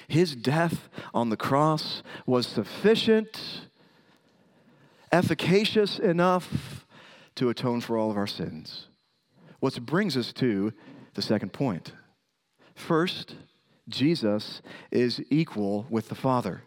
his 0.09 0.37
death 0.37 0.89
on 1.15 1.31
the 1.31 1.37
cross 1.37 2.03
was 2.27 2.47
sufficient, 2.47 3.69
efficacious 5.11 5.99
enough 5.99 6.87
to 7.37 7.49
atone 7.49 7.81
for 7.81 7.97
all 7.97 8.11
of 8.11 8.17
our 8.17 8.27
sins. 8.27 8.87
Which 9.61 9.81
brings 9.81 10.17
us 10.17 10.33
to 10.35 10.73
the 11.15 11.23
second 11.23 11.53
point. 11.53 11.93
First, 12.75 13.35
Jesus 13.89 14.63
is 14.91 15.23
equal 15.31 15.87
with 15.91 16.09
the 16.09 16.15
Father. 16.15 16.63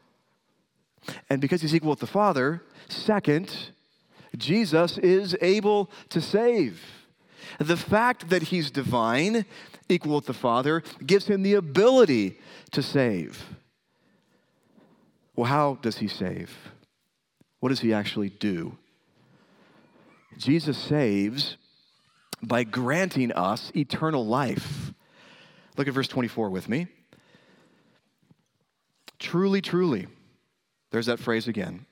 And 1.29 1.41
because 1.41 1.61
he's 1.61 1.75
equal 1.75 1.91
with 1.91 1.99
the 1.99 2.07
Father, 2.07 2.63
second, 2.87 3.71
Jesus 4.37 4.97
is 4.97 5.35
able 5.41 5.89
to 6.09 6.21
save. 6.21 6.81
The 7.59 7.77
fact 7.77 8.29
that 8.29 8.43
he's 8.43 8.71
divine 8.71 9.45
equal 9.89 10.15
with 10.15 10.25
the 10.25 10.33
Father, 10.33 10.83
gives 11.05 11.27
him 11.27 11.43
the 11.43 11.53
ability 11.53 12.39
to 12.71 12.81
save. 12.81 13.45
Well, 15.35 15.47
how 15.47 15.77
does 15.81 15.97
he 15.97 16.07
save? 16.07 16.55
What 17.59 17.69
does 17.69 17.79
he 17.79 17.93
actually 17.93 18.29
do? 18.29 18.77
Jesus 20.37 20.77
saves 20.77 21.57
by 22.41 22.63
granting 22.63 23.31
us 23.31 23.71
eternal 23.75 24.25
life. 24.25 24.93
Look 25.77 25.87
at 25.87 25.93
verse 25.93 26.07
24 26.07 26.49
with 26.49 26.69
me. 26.69 26.87
Truly, 29.17 29.61
truly, 29.61 30.07
there's 30.91 31.05
that 31.05 31.19
phrase 31.19 31.47
again, 31.47 31.85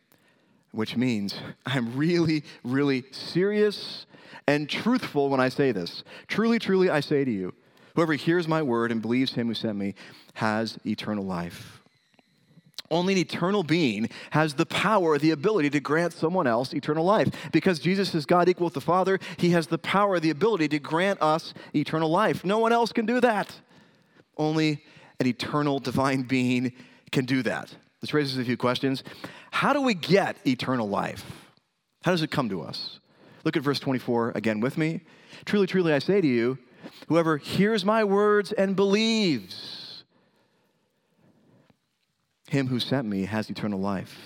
which 0.72 0.96
means 0.96 1.36
I'm 1.66 1.96
really, 1.96 2.44
really 2.64 3.06
serious 3.12 4.06
and 4.48 4.70
truthful 4.70 5.30
when 5.30 5.40
I 5.40 5.50
say 5.50 5.72
this. 5.72 6.04
Truly, 6.28 6.60
truly, 6.60 6.90
I 6.90 7.00
say 7.00 7.24
to 7.24 7.32
you, 7.32 7.54
Whoever 7.96 8.14
hears 8.14 8.48
my 8.48 8.62
word 8.62 8.92
and 8.92 9.02
believes 9.02 9.34
him 9.34 9.48
who 9.48 9.54
sent 9.54 9.78
me 9.78 9.96
has 10.36 10.78
eternal 10.86 11.26
life. 11.26 11.82
Only 12.90 13.14
an 13.14 13.20
eternal 13.20 13.64
being 13.64 14.10
has 14.32 14.56
the 14.56 14.66
power, 14.66 15.18
the 15.18 15.32
ability 15.32 15.70
to 15.72 15.80
grant 15.80 16.12
someone 16.12 16.46
else 16.46 16.74
eternal 16.74 17.06
life. 17.06 17.30
Because 17.54 17.80
Jesus 17.80 18.14
is 18.14 18.26
God 18.26 18.50
equal 18.50 18.66
with 18.66 18.74
the 18.74 18.82
Father, 18.82 19.18
he 19.38 19.52
has 19.52 19.68
the 19.68 19.78
power, 19.78 20.20
the 20.20 20.30
ability 20.30 20.68
to 20.70 20.80
grant 20.80 21.22
us 21.22 21.54
eternal 21.74 22.10
life. 22.10 22.44
No 22.44 22.60
one 22.60 22.74
else 22.74 22.92
can 22.92 23.06
do 23.06 23.22
that. 23.22 23.54
Only 24.38 24.84
an 25.20 25.28
eternal 25.28 25.80
divine 25.80 26.24
being 26.24 26.74
can 27.12 27.26
do 27.26 27.44
that. 27.44 27.74
This 28.02 28.14
raises 28.14 28.38
a 28.38 28.44
few 28.44 28.58
questions. 28.58 29.04
How 29.52 29.74
do 29.74 29.82
we 29.82 29.94
get 29.94 30.36
eternal 30.46 30.90
life? 30.90 31.24
How 32.04 32.12
does 32.12 32.24
it 32.24 32.32
come 32.32 32.50
to 32.50 32.62
us? 32.62 33.00
Look 33.44 33.56
at 33.56 33.64
verse 33.64 33.80
24 33.80 34.32
again 34.36 34.60
with 34.60 34.78
me. 34.78 35.02
Truly, 35.46 35.68
truly, 35.68 35.94
I 35.94 36.00
say 36.00 36.20
to 36.20 36.28
you, 36.28 36.58
Whoever 37.08 37.38
hears 37.38 37.86
my 37.86 38.04
words 38.04 38.52
and 38.52 38.76
believes 38.76 40.04
him 42.48 42.68
who 42.68 42.80
sent 42.80 43.08
me 43.08 43.26
has 43.26 43.50
eternal 43.50 43.80
life. 43.80 44.18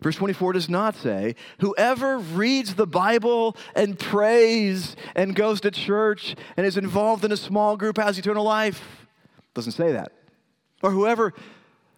Verse 0.00 0.16
24 0.16 0.54
does 0.54 0.68
not 0.68 0.96
say, 0.96 1.34
Whoever 1.60 2.18
reads 2.18 2.74
the 2.74 2.86
Bible 2.86 3.56
and 3.74 3.98
prays 3.98 4.96
and 5.14 5.34
goes 5.34 5.60
to 5.62 5.70
church 5.70 6.34
and 6.56 6.66
is 6.66 6.76
involved 6.76 7.24
in 7.24 7.32
a 7.32 7.36
small 7.36 7.76
group 7.76 7.96
has 7.96 8.18
eternal 8.18 8.44
life. 8.44 9.06
Doesn't 9.54 9.72
say 9.72 9.92
that. 9.92 10.12
Or 10.82 10.90
whoever 10.90 11.32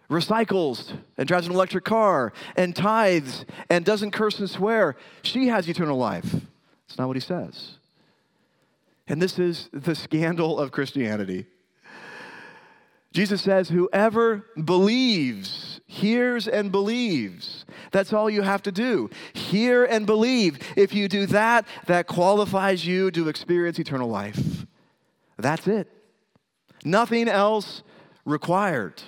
recycles 0.09 0.97
and 1.17 1.27
drives 1.27 1.47
an 1.47 1.53
electric 1.53 1.83
car 1.83 2.33
and 2.55 2.75
tithes 2.75 3.45
and 3.69 3.83
doesn't 3.83 4.11
curse 4.11 4.39
and 4.39 4.49
swear, 4.49 4.95
she 5.21 5.47
has 5.47 5.67
eternal 5.67 5.97
life. 5.97 6.31
That's 6.87 6.97
not 6.97 7.07
what 7.07 7.17
he 7.17 7.21
says. 7.21 7.77
And 9.07 9.21
this 9.21 9.39
is 9.39 9.69
the 9.71 9.95
scandal 9.95 10.59
of 10.59 10.71
Christianity. 10.71 11.47
Jesus 13.13 13.41
says, 13.41 13.69
Whoever 13.69 14.45
believes, 14.63 15.81
hears 15.87 16.47
and 16.47 16.71
believes. 16.71 17.65
That's 17.91 18.13
all 18.13 18.29
you 18.29 18.41
have 18.41 18.61
to 18.63 18.71
do. 18.71 19.09
Hear 19.33 19.85
and 19.85 20.05
believe. 20.05 20.59
If 20.75 20.93
you 20.93 21.07
do 21.07 21.25
that, 21.27 21.65
that 21.87 22.07
qualifies 22.07 22.85
you 22.85 23.09
to 23.11 23.29
experience 23.29 23.79
eternal 23.79 24.09
life. 24.09 24.65
That's 25.37 25.67
it. 25.67 25.89
Nothing 26.83 27.27
else 27.27 27.81
required. 28.25 29.01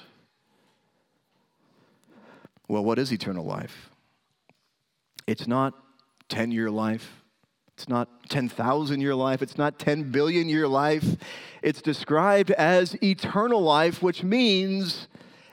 Well, 2.69 2.86
what 2.86 2.99
is 2.99 3.12
eternal 3.12 3.43
life? 3.43 3.89
It's 5.27 5.47
not 5.47 5.73
10 6.29 6.51
year 6.51 6.69
life. 6.69 7.23
It's 7.73 7.89
not 7.89 8.29
10,000 8.29 9.01
year 9.01 9.15
life. 9.15 9.41
It's 9.41 9.58
not 9.58 9.79
10 9.79 10.12
billion 10.12 10.47
year 10.47 10.67
life. 10.67 11.15
It's 11.63 11.82
described 11.82 12.51
as 12.51 12.95
eternal 13.03 13.62
life, 13.62 14.03
which 14.03 14.23
means 14.23 15.08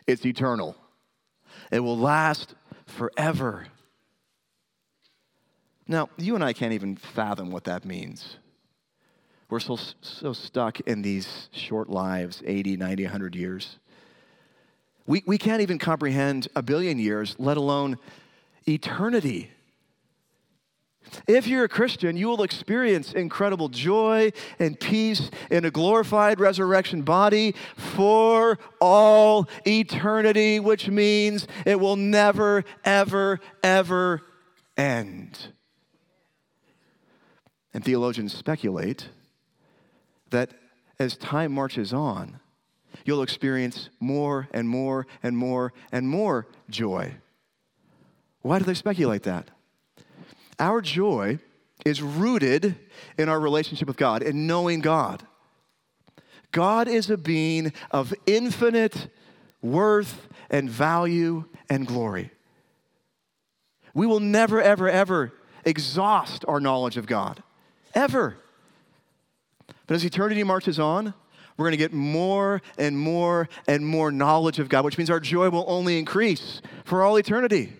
it's 0.06 0.26
eternal. 0.26 0.76
It 1.72 1.80
will 1.80 1.96
last 1.96 2.54
forever. 2.84 3.66
Now, 5.88 6.10
you 6.18 6.34
and 6.34 6.44
I 6.44 6.52
can't 6.52 6.74
even 6.74 6.96
fathom 6.96 7.50
what 7.50 7.64
that 7.64 7.84
means. 7.84 8.36
We're 9.48 9.60
so, 9.60 9.78
so 10.02 10.32
stuck 10.32 10.80
in 10.80 11.02
these 11.02 11.48
short 11.52 11.88
lives 11.88 12.42
80, 12.44 12.76
90, 12.76 13.04
100 13.04 13.34
years. 13.36 13.78
We, 15.06 15.22
we 15.26 15.38
can't 15.38 15.62
even 15.62 15.78
comprehend 15.78 16.48
a 16.56 16.62
billion 16.62 16.98
years, 16.98 17.36
let 17.38 17.56
alone 17.56 17.98
eternity. 18.68 19.50
If 21.28 21.46
you're 21.46 21.64
a 21.64 21.68
Christian, 21.68 22.16
you 22.16 22.28
will 22.28 22.42
experience 22.42 23.12
incredible 23.12 23.68
joy 23.68 24.32
and 24.58 24.78
peace 24.78 25.30
in 25.50 25.64
a 25.64 25.70
glorified 25.70 26.40
resurrection 26.40 27.02
body 27.02 27.54
for 27.76 28.58
all 28.80 29.48
eternity, 29.66 30.58
which 30.60 30.88
means 30.88 31.46
it 31.64 31.78
will 31.78 31.96
never, 31.96 32.64
ever, 32.84 33.40
ever 33.62 34.22
end. 34.76 35.38
And 37.72 37.84
theologians 37.84 38.34
speculate 38.34 39.08
that 40.30 40.50
as 40.98 41.16
time 41.16 41.52
marches 41.52 41.92
on, 41.92 42.40
you'll 43.06 43.22
experience 43.22 43.88
more 44.00 44.48
and 44.52 44.68
more 44.68 45.06
and 45.22 45.36
more 45.36 45.72
and 45.92 46.08
more 46.08 46.46
joy. 46.68 47.14
Why 48.42 48.58
do 48.58 48.64
they 48.64 48.74
speculate 48.74 49.22
that? 49.24 49.50
Our 50.58 50.80
joy 50.80 51.38
is 51.84 52.02
rooted 52.02 52.76
in 53.18 53.28
our 53.28 53.38
relationship 53.38 53.88
with 53.88 53.96
God 53.96 54.22
and 54.22 54.46
knowing 54.46 54.80
God. 54.80 55.22
God 56.52 56.88
is 56.88 57.10
a 57.10 57.16
being 57.16 57.72
of 57.90 58.14
infinite 58.26 59.08
worth 59.62 60.28
and 60.50 60.70
value 60.70 61.44
and 61.68 61.86
glory. 61.86 62.30
We 63.94 64.06
will 64.06 64.20
never, 64.20 64.60
ever, 64.60 64.88
ever 64.88 65.32
exhaust 65.64 66.44
our 66.46 66.60
knowledge 66.60 66.96
of 66.96 67.06
God. 67.06 67.42
Ever. 67.94 68.36
But 69.86 69.94
as 69.94 70.04
eternity 70.04 70.42
marches 70.44 70.78
on, 70.78 71.14
we're 71.56 71.64
going 71.64 71.72
to 71.72 71.78
get 71.78 71.92
more 71.92 72.60
and 72.76 72.98
more 72.98 73.48
and 73.66 73.86
more 73.86 74.12
knowledge 74.12 74.58
of 74.58 74.68
God, 74.68 74.84
which 74.84 74.98
means 74.98 75.10
our 75.10 75.20
joy 75.20 75.48
will 75.48 75.64
only 75.68 75.98
increase 75.98 76.60
for 76.84 77.02
all 77.02 77.16
eternity. 77.16 77.72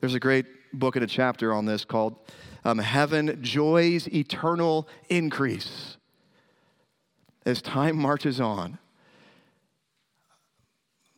There's 0.00 0.14
a 0.14 0.20
great 0.20 0.46
book 0.72 0.96
and 0.96 1.04
a 1.04 1.08
chapter 1.08 1.52
on 1.52 1.66
this 1.66 1.84
called 1.84 2.16
um, 2.64 2.78
Heaven 2.78 3.38
Joy's 3.42 4.06
Eternal 4.08 4.88
Increase. 5.08 5.96
As 7.44 7.60
time 7.60 7.96
marches 7.96 8.40
on, 8.40 8.78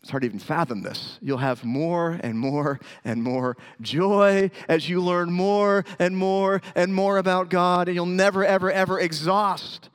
it's 0.00 0.10
hard 0.10 0.22
to 0.22 0.26
even 0.26 0.38
fathom 0.38 0.82
this. 0.82 1.18
You'll 1.20 1.38
have 1.38 1.62
more 1.62 2.18
and 2.22 2.36
more 2.38 2.80
and 3.04 3.22
more 3.22 3.56
joy 3.80 4.50
as 4.68 4.88
you 4.88 5.00
learn 5.00 5.30
more 5.30 5.84
and 5.98 6.16
more 6.16 6.60
and 6.74 6.92
more 6.92 7.18
about 7.18 7.50
God, 7.50 7.88
and 7.88 7.94
you'll 7.94 8.06
never, 8.06 8.44
ever, 8.44 8.70
ever 8.72 8.98
exhaust 8.98 9.90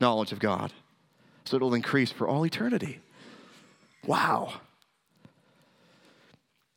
knowledge 0.00 0.32
of 0.32 0.38
God. 0.38 0.72
So 1.44 1.56
it'll 1.56 1.74
increase 1.74 2.10
for 2.10 2.26
all 2.26 2.44
eternity. 2.46 3.00
Wow. 4.06 4.54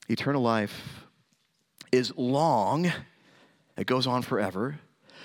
Eternal 0.10 0.42
life 0.42 1.06
is 1.92 2.14
long, 2.16 2.92
it 3.78 3.88
goes 3.88 4.08
on 4.08 4.22
forever, 4.22 4.80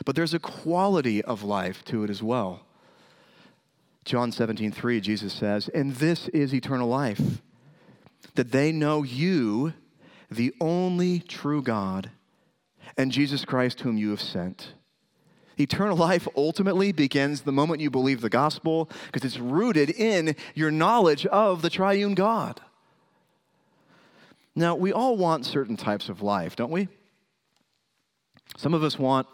but 0.05 0.16
there's 0.16 0.35
a 0.35 0.38
quality 0.38 1.22
of 1.22 1.42
life 1.42 1.85
to 1.87 2.05
it 2.05 2.11
as 2.11 2.22
well. 2.22 2.66
John 4.05 4.33
17, 4.33 4.72
3, 4.72 5.00
Jesus 5.00 5.33
says, 5.33 5.68
And 5.68 5.94
this 5.96 6.28
is 6.28 6.52
eternal 6.52 6.88
life, 6.88 7.40
that 8.35 8.50
they 8.50 8.72
know 8.72 9.02
you, 9.02 9.74
the 10.31 10.52
only 10.61 11.20
true 11.20 11.62
God, 11.62 12.11
and 12.96 13.12
Jesus 13.12 13.44
Christ, 13.44 13.81
whom 13.81 13.96
you 13.96 14.11
have 14.11 14.20
sent. 14.20 14.74
Eternal 15.62 15.96
life 15.96 16.27
ultimately 16.37 16.90
begins 16.90 17.42
the 17.42 17.53
moment 17.53 17.81
you 17.81 17.88
believe 17.88 18.20
the 18.20 18.29
gospel 18.29 18.90
because 19.07 19.25
it's 19.25 19.38
rooted 19.38 19.90
in 19.90 20.35
your 20.55 20.70
knowledge 20.72 21.25
of 21.27 21.62
the 21.62 21.70
triune 21.70 22.14
God. 22.14 22.61
Now, 24.57 24.75
we 24.75 24.92
all 24.92 25.16
want 25.16 25.46
certain 25.46 25.77
types 25.77 26.09
of 26.09 26.20
life, 26.20 26.57
don't 26.57 26.72
we? 26.72 26.88
Some 28.57 28.75
of 28.75 28.83
us 28.83 28.98
want 28.98 29.29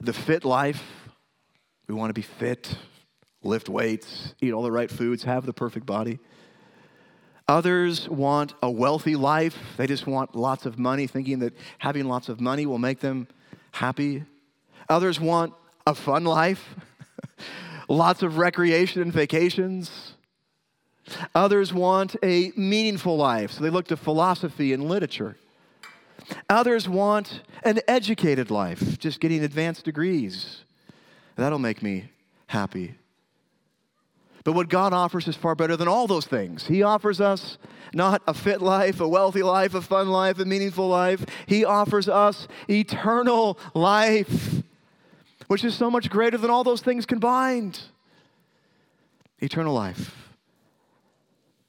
the 0.00 0.12
fit 0.12 0.44
life. 0.44 0.82
We 1.88 1.94
want 1.94 2.10
to 2.10 2.14
be 2.14 2.22
fit, 2.22 2.78
lift 3.42 3.68
weights, 3.68 4.34
eat 4.40 4.52
all 4.52 4.62
the 4.62 4.72
right 4.72 4.90
foods, 4.90 5.24
have 5.24 5.44
the 5.44 5.52
perfect 5.52 5.84
body. 5.84 6.18
Others 7.46 8.08
want 8.08 8.54
a 8.62 8.70
wealthy 8.70 9.16
life. 9.16 9.58
They 9.76 9.86
just 9.86 10.06
want 10.06 10.34
lots 10.34 10.64
of 10.64 10.78
money, 10.78 11.06
thinking 11.06 11.40
that 11.40 11.54
having 11.78 12.06
lots 12.06 12.30
of 12.30 12.40
money 12.40 12.64
will 12.64 12.78
make 12.78 13.00
them 13.00 13.28
happy. 13.72 14.24
Others 14.88 15.20
want 15.20 15.54
a 15.86 15.94
fun 15.94 16.24
life, 16.24 16.74
lots 17.88 18.22
of 18.22 18.38
recreation 18.38 19.02
and 19.02 19.12
vacations. 19.12 20.14
Others 21.34 21.72
want 21.72 22.16
a 22.22 22.52
meaningful 22.56 23.16
life, 23.16 23.52
so 23.52 23.62
they 23.62 23.70
look 23.70 23.86
to 23.88 23.96
philosophy 23.96 24.72
and 24.72 24.88
literature. 24.88 25.36
Others 26.48 26.88
want 26.88 27.42
an 27.62 27.80
educated 27.86 28.50
life, 28.50 28.98
just 28.98 29.20
getting 29.20 29.44
advanced 29.44 29.84
degrees. 29.84 30.64
That'll 31.36 31.58
make 31.58 31.82
me 31.82 32.08
happy. 32.46 32.94
But 34.44 34.52
what 34.52 34.68
God 34.68 34.92
offers 34.92 35.26
is 35.26 35.36
far 35.36 35.54
better 35.54 35.76
than 35.76 35.88
all 35.88 36.06
those 36.06 36.26
things. 36.26 36.66
He 36.66 36.82
offers 36.82 37.20
us 37.20 37.56
not 37.94 38.22
a 38.26 38.34
fit 38.34 38.60
life, 38.60 39.00
a 39.00 39.08
wealthy 39.08 39.42
life, 39.42 39.74
a 39.74 39.80
fun 39.80 40.08
life, 40.08 40.38
a 40.38 40.44
meaningful 40.44 40.86
life. 40.86 41.24
He 41.46 41.64
offers 41.64 42.08
us 42.08 42.46
eternal 42.68 43.58
life, 43.72 44.62
which 45.46 45.64
is 45.64 45.74
so 45.74 45.90
much 45.90 46.10
greater 46.10 46.38
than 46.38 46.50
all 46.50 46.64
those 46.64 46.80
things 46.80 47.06
combined. 47.06 47.80
Eternal 49.40 49.74
life 49.74 50.24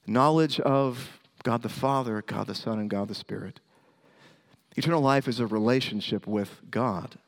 knowledge 0.06 0.60
of 0.60 1.18
God 1.42 1.62
the 1.62 1.68
Father, 1.68 2.22
God 2.22 2.46
the 2.46 2.54
Son, 2.54 2.78
and 2.78 2.88
God 2.88 3.08
the 3.08 3.14
Spirit. 3.14 3.60
Eternal 4.76 5.00
life 5.00 5.26
is 5.26 5.40
a 5.40 5.46
relationship 5.46 6.26
with 6.26 6.60
God. 6.70 7.18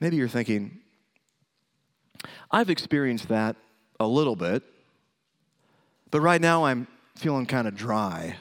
Maybe 0.00 0.16
you're 0.16 0.28
thinking, 0.28 0.78
I've 2.50 2.70
experienced 2.70 3.28
that 3.28 3.56
a 3.98 4.06
little 4.06 4.36
bit, 4.36 4.62
but 6.10 6.20
right 6.20 6.40
now 6.40 6.64
I'm 6.64 6.86
feeling 7.16 7.46
kind 7.46 7.68
of 7.68 7.74
dry. 7.74 8.36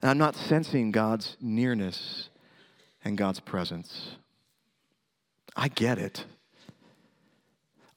And 0.00 0.10
I'm 0.10 0.18
not 0.18 0.36
sensing 0.36 0.90
God's 0.90 1.36
nearness 1.40 2.28
and 3.04 3.18
God's 3.18 3.40
presence. 3.40 4.16
I 5.56 5.68
get 5.68 5.98
it. 5.98 6.24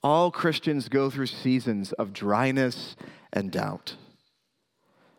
All 0.03 0.31
Christians 0.31 0.89
go 0.89 1.09
through 1.09 1.27
seasons 1.27 1.91
of 1.93 2.13
dryness 2.13 2.95
and 3.33 3.51
doubt. 3.51 3.95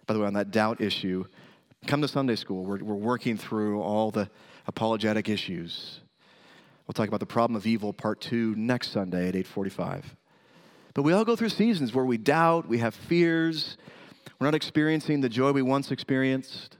By 0.06 0.14
the 0.14 0.20
way, 0.20 0.26
on 0.26 0.34
that 0.34 0.50
doubt 0.50 0.80
issue, 0.80 1.24
come 1.86 2.00
to 2.00 2.08
Sunday 2.08 2.36
school. 2.36 2.64
We're, 2.64 2.78
we're 2.78 2.94
working 2.94 3.36
through 3.36 3.82
all 3.82 4.10
the 4.10 4.30
apologetic 4.66 5.28
issues. 5.28 6.00
We'll 6.86 6.94
talk 6.94 7.08
about 7.08 7.20
the 7.20 7.26
problem 7.26 7.54
of 7.54 7.66
evil, 7.66 7.92
part 7.92 8.20
two, 8.22 8.54
next 8.56 8.92
Sunday 8.92 9.28
at 9.28 9.36
845. 9.36 10.16
But 10.94 11.02
we 11.02 11.12
all 11.12 11.24
go 11.24 11.36
through 11.36 11.50
seasons 11.50 11.92
where 11.92 12.06
we 12.06 12.16
doubt, 12.16 12.66
we 12.66 12.78
have 12.78 12.94
fears, 12.94 13.76
we're 14.40 14.46
not 14.46 14.54
experiencing 14.54 15.20
the 15.20 15.28
joy 15.28 15.52
we 15.52 15.60
once 15.60 15.90
experienced. 15.90 16.77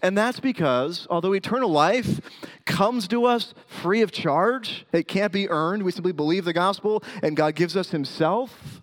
And 0.00 0.16
that's 0.16 0.40
because, 0.40 1.06
although 1.10 1.32
eternal 1.32 1.70
life 1.70 2.20
comes 2.64 3.08
to 3.08 3.24
us 3.24 3.54
free 3.66 4.02
of 4.02 4.12
charge, 4.12 4.86
it 4.92 5.08
can't 5.08 5.32
be 5.32 5.48
earned. 5.48 5.82
We 5.82 5.92
simply 5.92 6.12
believe 6.12 6.44
the 6.44 6.52
gospel 6.52 7.02
and 7.22 7.36
God 7.36 7.54
gives 7.54 7.76
us 7.76 7.90
Himself. 7.90 8.82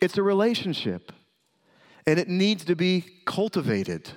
It's 0.00 0.18
a 0.18 0.22
relationship. 0.22 1.12
and 2.06 2.18
it 2.18 2.28
needs 2.28 2.64
to 2.64 2.74
be 2.74 3.04
cultivated. 3.24 4.10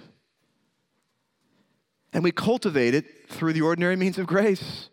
And 2.11 2.23
we 2.23 2.31
cultivate 2.31 2.95
it 2.95 3.05
through 3.29 3.53
the 3.53 3.61
ordinary 3.61 3.95
means 3.95 4.17
of 4.17 4.25
grace 4.25 4.89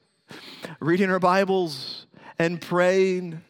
reading 0.81 1.11
our 1.11 1.19
Bibles 1.19 2.07
and 2.39 2.61
praying, 2.61 3.43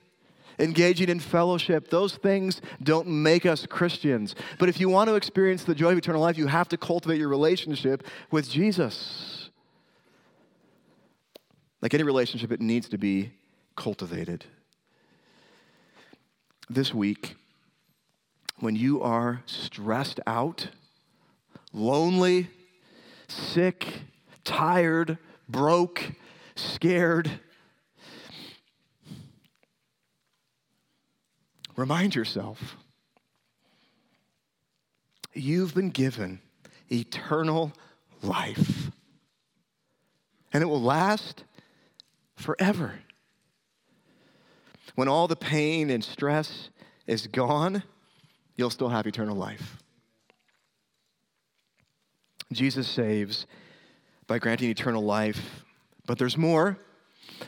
engaging 0.60 1.08
in 1.08 1.18
fellowship. 1.18 1.88
Those 1.88 2.14
things 2.16 2.60
don't 2.82 3.08
make 3.08 3.46
us 3.46 3.66
Christians. 3.66 4.34
But 4.58 4.68
if 4.68 4.78
you 4.78 4.88
want 4.88 5.08
to 5.08 5.14
experience 5.14 5.64
the 5.64 5.74
joy 5.74 5.92
of 5.92 5.98
eternal 5.98 6.20
life, 6.20 6.38
you 6.38 6.46
have 6.46 6.68
to 6.68 6.76
cultivate 6.76 7.18
your 7.18 7.28
relationship 7.28 8.04
with 8.30 8.48
Jesus. 8.48 9.50
Like 11.82 11.94
any 11.94 12.02
relationship, 12.02 12.52
it 12.52 12.60
needs 12.60 12.88
to 12.90 12.98
be 12.98 13.32
cultivated. 13.74 14.44
This 16.68 16.94
week, 16.94 17.36
when 18.60 18.76
you 18.76 19.02
are 19.02 19.42
stressed 19.46 20.20
out, 20.26 20.68
lonely, 21.72 22.50
sick, 23.28 23.86
tired, 24.44 25.18
broke, 25.48 26.12
scared, 26.54 27.40
remind 31.76 32.14
yourself 32.14 32.76
you've 35.32 35.74
been 35.74 35.90
given 35.90 36.40
eternal 36.90 37.72
life, 38.22 38.90
and 40.52 40.62
it 40.62 40.66
will 40.66 40.82
last 40.82 41.44
forever. 42.36 42.94
When 44.94 45.08
all 45.08 45.28
the 45.28 45.36
pain 45.36 45.90
and 45.90 46.02
stress 46.02 46.70
is 47.06 47.26
gone, 47.26 47.82
you'll 48.56 48.70
still 48.70 48.88
have 48.88 49.06
eternal 49.06 49.36
life. 49.36 49.76
Jesus 52.52 52.88
saves 52.88 53.46
by 54.26 54.38
granting 54.38 54.70
eternal 54.70 55.02
life, 55.02 55.64
but 56.06 56.18
there's 56.18 56.36
more. 56.36 56.76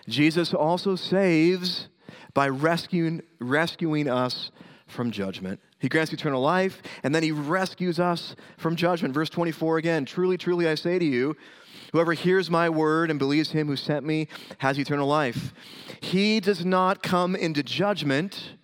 Jesus 0.08 0.54
also 0.54 0.94
saves 0.94 1.88
by 2.34 2.48
rescuing, 2.48 3.22
rescuing 3.40 4.08
us 4.08 4.50
from 4.86 5.10
judgment. 5.10 5.60
He 5.78 5.88
grants 5.88 6.12
eternal 6.12 6.40
life, 6.40 6.82
and 7.02 7.14
then 7.14 7.22
he 7.22 7.32
rescues 7.32 7.98
us 7.98 8.36
from 8.56 8.76
judgment. 8.76 9.14
Verse 9.14 9.30
24 9.30 9.78
again 9.78 10.04
Truly, 10.04 10.36
truly, 10.36 10.68
I 10.68 10.74
say 10.74 10.98
to 10.98 11.04
you, 11.04 11.36
whoever 11.92 12.12
hears 12.12 12.50
my 12.50 12.68
word 12.68 13.10
and 13.10 13.18
believes 13.18 13.50
him 13.50 13.66
who 13.66 13.76
sent 13.76 14.06
me 14.06 14.28
has 14.58 14.78
eternal 14.78 15.08
life. 15.08 15.52
He 16.00 16.40
does 16.40 16.64
not 16.64 17.02
come 17.02 17.34
into 17.34 17.62
judgment, 17.62 18.56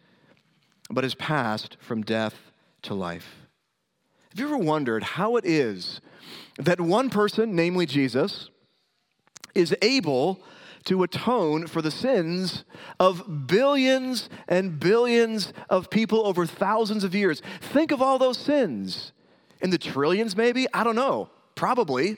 but 0.91 1.05
is 1.05 1.15
passed 1.15 1.77
from 1.81 2.03
death 2.03 2.35
to 2.83 2.95
life. 2.95 3.49
Have 4.31 4.39
you 4.39 4.47
ever 4.47 4.59
wondered 4.59 5.03
how 5.03 5.37
it 5.37 5.45
is 5.45 6.01
that 6.59 6.81
one 6.81 7.11
person, 7.11 7.57
namely 7.57 7.87
Jesus, 7.87 8.51
is 9.55 9.75
able 9.83 10.41
to 10.85 11.03
atone 11.03 11.67
for 11.67 11.83
the 11.83 11.91
sins 11.91 12.65
of 12.99 13.47
billions 13.47 14.29
and 14.49 14.79
billions 14.79 15.53
of 15.69 15.91
people 15.91 16.27
over 16.27 16.47
thousands 16.47 17.05
of 17.05 17.15
years. 17.15 17.43
Think 17.61 17.91
of 17.91 18.03
all 18.03 18.19
those 18.19 18.39
sins. 18.39 19.13
In 19.61 19.71
the 19.71 19.79
trillions, 19.79 20.37
maybe? 20.37 20.67
I 20.73 20.85
don't 20.85 20.97
know. 20.97 21.31
Probably. 21.55 22.17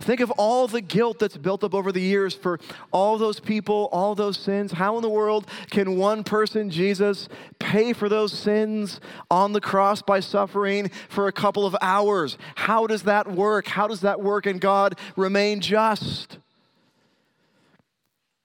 Think 0.00 0.20
of 0.20 0.30
all 0.32 0.66
the 0.66 0.80
guilt 0.80 1.18
that's 1.18 1.36
built 1.36 1.64
up 1.64 1.74
over 1.74 1.90
the 1.90 2.00
years 2.00 2.34
for 2.34 2.58
all 2.92 3.18
those 3.18 3.40
people, 3.40 3.88
all 3.92 4.14
those 4.14 4.36
sins. 4.36 4.72
How 4.72 4.96
in 4.96 5.02
the 5.02 5.08
world 5.10 5.46
can 5.70 5.96
one 5.96 6.24
person, 6.24 6.70
Jesus, 6.70 7.28
pay 7.58 7.92
for 7.92 8.08
those 8.08 8.32
sins 8.32 9.00
on 9.30 9.52
the 9.52 9.60
cross 9.60 10.02
by 10.02 10.20
suffering 10.20 10.90
for 11.08 11.28
a 11.28 11.32
couple 11.32 11.64
of 11.64 11.76
hours? 11.80 12.36
How 12.56 12.86
does 12.86 13.04
that 13.04 13.30
work? 13.30 13.68
How 13.68 13.86
does 13.86 14.00
that 14.02 14.20
work 14.20 14.46
and 14.46 14.60
God 14.60 14.98
remain 15.16 15.60
just? 15.60 16.38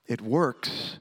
It 0.06 0.20
works 0.20 0.98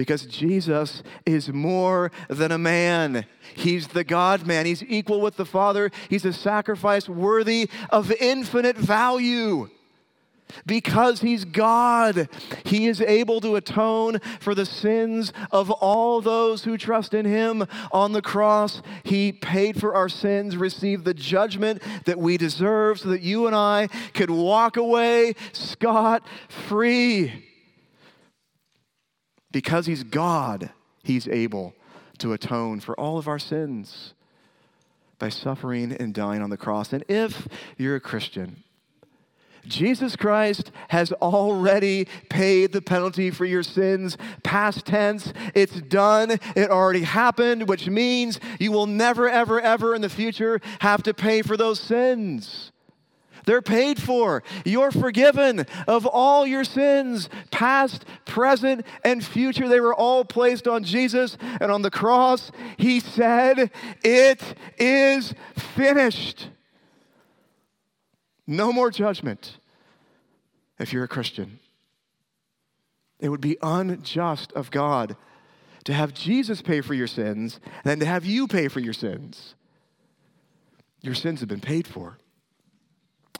because 0.00 0.24
Jesus 0.24 1.02
is 1.26 1.50
more 1.50 2.10
than 2.28 2.52
a 2.52 2.56
man. 2.56 3.26
He's 3.54 3.88
the 3.88 4.02
God 4.02 4.46
man. 4.46 4.64
He's 4.64 4.82
equal 4.82 5.20
with 5.20 5.36
the 5.36 5.44
Father. 5.44 5.90
He's 6.08 6.24
a 6.24 6.32
sacrifice 6.32 7.06
worthy 7.06 7.68
of 7.90 8.10
infinite 8.12 8.78
value. 8.78 9.68
Because 10.64 11.20
he's 11.20 11.44
God, 11.44 12.30
he 12.64 12.86
is 12.86 13.02
able 13.02 13.42
to 13.42 13.56
atone 13.56 14.20
for 14.40 14.54
the 14.54 14.64
sins 14.64 15.34
of 15.52 15.70
all 15.70 16.22
those 16.22 16.64
who 16.64 16.78
trust 16.78 17.12
in 17.12 17.26
him. 17.26 17.66
On 17.92 18.12
the 18.12 18.22
cross, 18.22 18.80
he 19.04 19.32
paid 19.32 19.78
for 19.78 19.94
our 19.94 20.08
sins, 20.08 20.56
received 20.56 21.04
the 21.04 21.12
judgment 21.12 21.82
that 22.06 22.18
we 22.18 22.38
deserve, 22.38 23.00
so 23.00 23.10
that 23.10 23.20
you 23.20 23.46
and 23.46 23.54
I 23.54 23.88
could 24.14 24.30
walk 24.30 24.78
away 24.78 25.34
scot 25.52 26.26
free. 26.48 27.49
Because 29.52 29.86
he's 29.86 30.04
God, 30.04 30.70
he's 31.02 31.26
able 31.28 31.74
to 32.18 32.32
atone 32.32 32.80
for 32.80 32.98
all 32.98 33.18
of 33.18 33.26
our 33.26 33.38
sins 33.38 34.14
by 35.18 35.28
suffering 35.28 35.92
and 35.92 36.14
dying 36.14 36.42
on 36.42 36.50
the 36.50 36.56
cross. 36.56 36.92
And 36.92 37.04
if 37.08 37.48
you're 37.76 37.96
a 37.96 38.00
Christian, 38.00 38.62
Jesus 39.66 40.16
Christ 40.16 40.70
has 40.88 41.12
already 41.12 42.06
paid 42.28 42.72
the 42.72 42.80
penalty 42.80 43.30
for 43.30 43.44
your 43.44 43.62
sins. 43.62 44.16
Past 44.42 44.86
tense, 44.86 45.32
it's 45.54 45.80
done. 45.82 46.32
It 46.56 46.70
already 46.70 47.02
happened, 47.02 47.68
which 47.68 47.86
means 47.86 48.40
you 48.58 48.72
will 48.72 48.86
never, 48.86 49.28
ever, 49.28 49.60
ever 49.60 49.94
in 49.94 50.00
the 50.00 50.08
future 50.08 50.60
have 50.80 51.02
to 51.02 51.12
pay 51.12 51.42
for 51.42 51.56
those 51.56 51.78
sins. 51.78 52.72
They're 53.46 53.62
paid 53.62 54.00
for. 54.00 54.42
You're 54.64 54.90
forgiven 54.90 55.66
of 55.86 56.06
all 56.06 56.46
your 56.46 56.64
sins, 56.64 57.28
past, 57.50 58.04
present, 58.24 58.84
and 59.04 59.24
future. 59.24 59.68
They 59.68 59.80
were 59.80 59.94
all 59.94 60.24
placed 60.24 60.66
on 60.68 60.84
Jesus. 60.84 61.36
And 61.60 61.70
on 61.70 61.82
the 61.82 61.90
cross, 61.90 62.50
he 62.76 63.00
said, 63.00 63.70
It 64.02 64.42
is 64.78 65.34
finished. 65.56 66.48
No 68.46 68.72
more 68.72 68.90
judgment 68.90 69.58
if 70.78 70.92
you're 70.92 71.04
a 71.04 71.08
Christian. 71.08 71.60
It 73.20 73.28
would 73.28 73.40
be 73.40 73.58
unjust 73.62 74.52
of 74.52 74.70
God 74.70 75.16
to 75.84 75.92
have 75.92 76.14
Jesus 76.14 76.62
pay 76.62 76.80
for 76.80 76.94
your 76.94 77.06
sins 77.06 77.60
and 77.64 77.84
then 77.84 78.00
to 78.00 78.06
have 78.06 78.24
you 78.24 78.46
pay 78.46 78.68
for 78.68 78.80
your 78.80 78.92
sins. 78.92 79.54
Your 81.02 81.14
sins 81.14 81.40
have 81.40 81.48
been 81.48 81.60
paid 81.60 81.86
for 81.86 82.18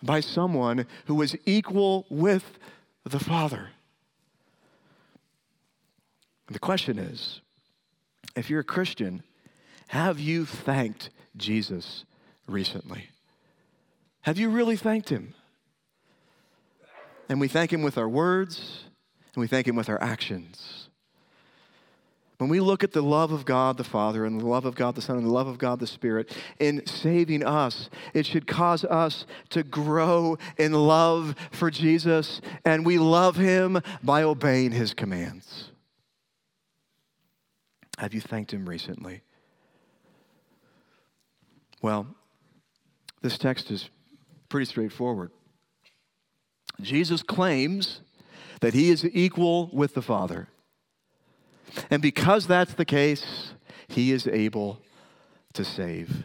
by 0.02 0.20
someone 0.20 0.86
who 1.06 1.14
was 1.14 1.36
equal 1.44 2.06
with 2.08 2.58
the 3.04 3.18
Father. 3.18 3.70
The 6.48 6.58
question 6.58 6.98
is 6.98 7.40
if 8.36 8.50
you're 8.50 8.60
a 8.60 8.64
Christian, 8.64 9.22
have 9.88 10.18
you 10.18 10.44
thanked 10.44 11.10
Jesus 11.36 12.04
recently? 12.46 13.10
Have 14.22 14.38
you 14.38 14.50
really 14.50 14.76
thanked 14.76 15.08
him? 15.08 15.34
And 17.28 17.40
we 17.40 17.48
thank 17.48 17.72
him 17.72 17.82
with 17.82 17.96
our 17.96 18.08
words, 18.08 18.84
and 19.34 19.40
we 19.40 19.46
thank 19.46 19.66
him 19.68 19.76
with 19.76 19.88
our 19.88 20.02
actions. 20.02 20.79
When 22.40 22.48
we 22.48 22.60
look 22.60 22.82
at 22.82 22.92
the 22.92 23.02
love 23.02 23.32
of 23.32 23.44
God 23.44 23.76
the 23.76 23.84
Father 23.84 24.24
and 24.24 24.40
the 24.40 24.46
love 24.46 24.64
of 24.64 24.74
God 24.74 24.94
the 24.94 25.02
Son 25.02 25.18
and 25.18 25.26
the 25.26 25.30
love 25.30 25.46
of 25.46 25.58
God 25.58 25.78
the 25.78 25.86
Spirit 25.86 26.34
in 26.58 26.86
saving 26.86 27.44
us, 27.44 27.90
it 28.14 28.24
should 28.24 28.46
cause 28.46 28.82
us 28.82 29.26
to 29.50 29.62
grow 29.62 30.38
in 30.56 30.72
love 30.72 31.34
for 31.50 31.70
Jesus, 31.70 32.40
and 32.64 32.86
we 32.86 32.96
love 32.96 33.36
him 33.36 33.82
by 34.02 34.22
obeying 34.22 34.72
his 34.72 34.94
commands. 34.94 35.70
Have 37.98 38.14
you 38.14 38.22
thanked 38.22 38.54
him 38.54 38.66
recently? 38.66 39.20
Well, 41.82 42.06
this 43.20 43.36
text 43.36 43.70
is 43.70 43.90
pretty 44.48 44.64
straightforward. 44.64 45.30
Jesus 46.80 47.22
claims 47.22 48.00
that 48.62 48.72
he 48.72 48.88
is 48.88 49.04
equal 49.04 49.68
with 49.74 49.92
the 49.92 50.00
Father. 50.00 50.48
And 51.90 52.02
because 52.02 52.46
that's 52.46 52.74
the 52.74 52.84
case, 52.84 53.52
he 53.88 54.12
is 54.12 54.26
able 54.26 54.80
to 55.52 55.64
save. 55.64 56.24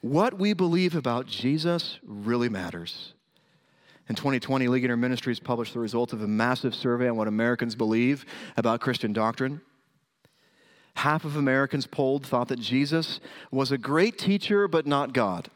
What 0.00 0.38
we 0.38 0.52
believe 0.52 0.94
about 0.94 1.26
Jesus 1.26 1.98
really 2.04 2.48
matters. 2.48 3.14
In 4.08 4.14
2020, 4.14 4.68
Ligonier 4.68 4.96
Ministries 4.96 5.40
published 5.40 5.74
the 5.74 5.80
results 5.80 6.12
of 6.12 6.22
a 6.22 6.28
massive 6.28 6.74
survey 6.74 7.08
on 7.08 7.16
what 7.16 7.28
Americans 7.28 7.74
believe 7.74 8.24
about 8.56 8.80
Christian 8.80 9.12
doctrine. 9.12 9.60
Half 10.96 11.24
of 11.24 11.36
Americans 11.36 11.86
polled 11.86 12.26
thought 12.26 12.48
that 12.48 12.60
Jesus 12.60 13.20
was 13.50 13.72
a 13.72 13.78
great 13.78 14.18
teacher, 14.18 14.68
but 14.68 14.86
not 14.86 15.12
God. 15.12 15.50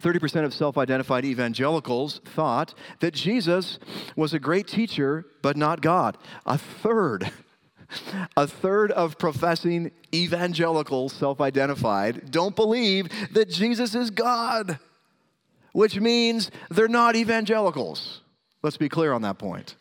30% 0.00 0.44
of 0.44 0.54
self 0.54 0.78
identified 0.78 1.24
evangelicals 1.24 2.20
thought 2.24 2.74
that 3.00 3.14
Jesus 3.14 3.78
was 4.14 4.32
a 4.32 4.38
great 4.38 4.68
teacher, 4.68 5.24
but 5.42 5.56
not 5.56 5.80
God. 5.80 6.16
A 6.46 6.56
third 6.56 7.32
a 8.36 8.46
third 8.46 8.92
of 8.92 9.18
professing 9.18 9.90
evangelicals, 10.14 11.12
self 11.12 11.40
identified, 11.40 12.30
don't 12.30 12.56
believe 12.56 13.08
that 13.32 13.48
Jesus 13.48 13.94
is 13.94 14.10
God, 14.10 14.78
which 15.72 15.98
means 16.00 16.50
they're 16.70 16.88
not 16.88 17.16
evangelicals. 17.16 18.20
Let's 18.62 18.76
be 18.76 18.88
clear 18.88 19.12
on 19.12 19.22
that 19.22 19.38
point. 19.38 19.76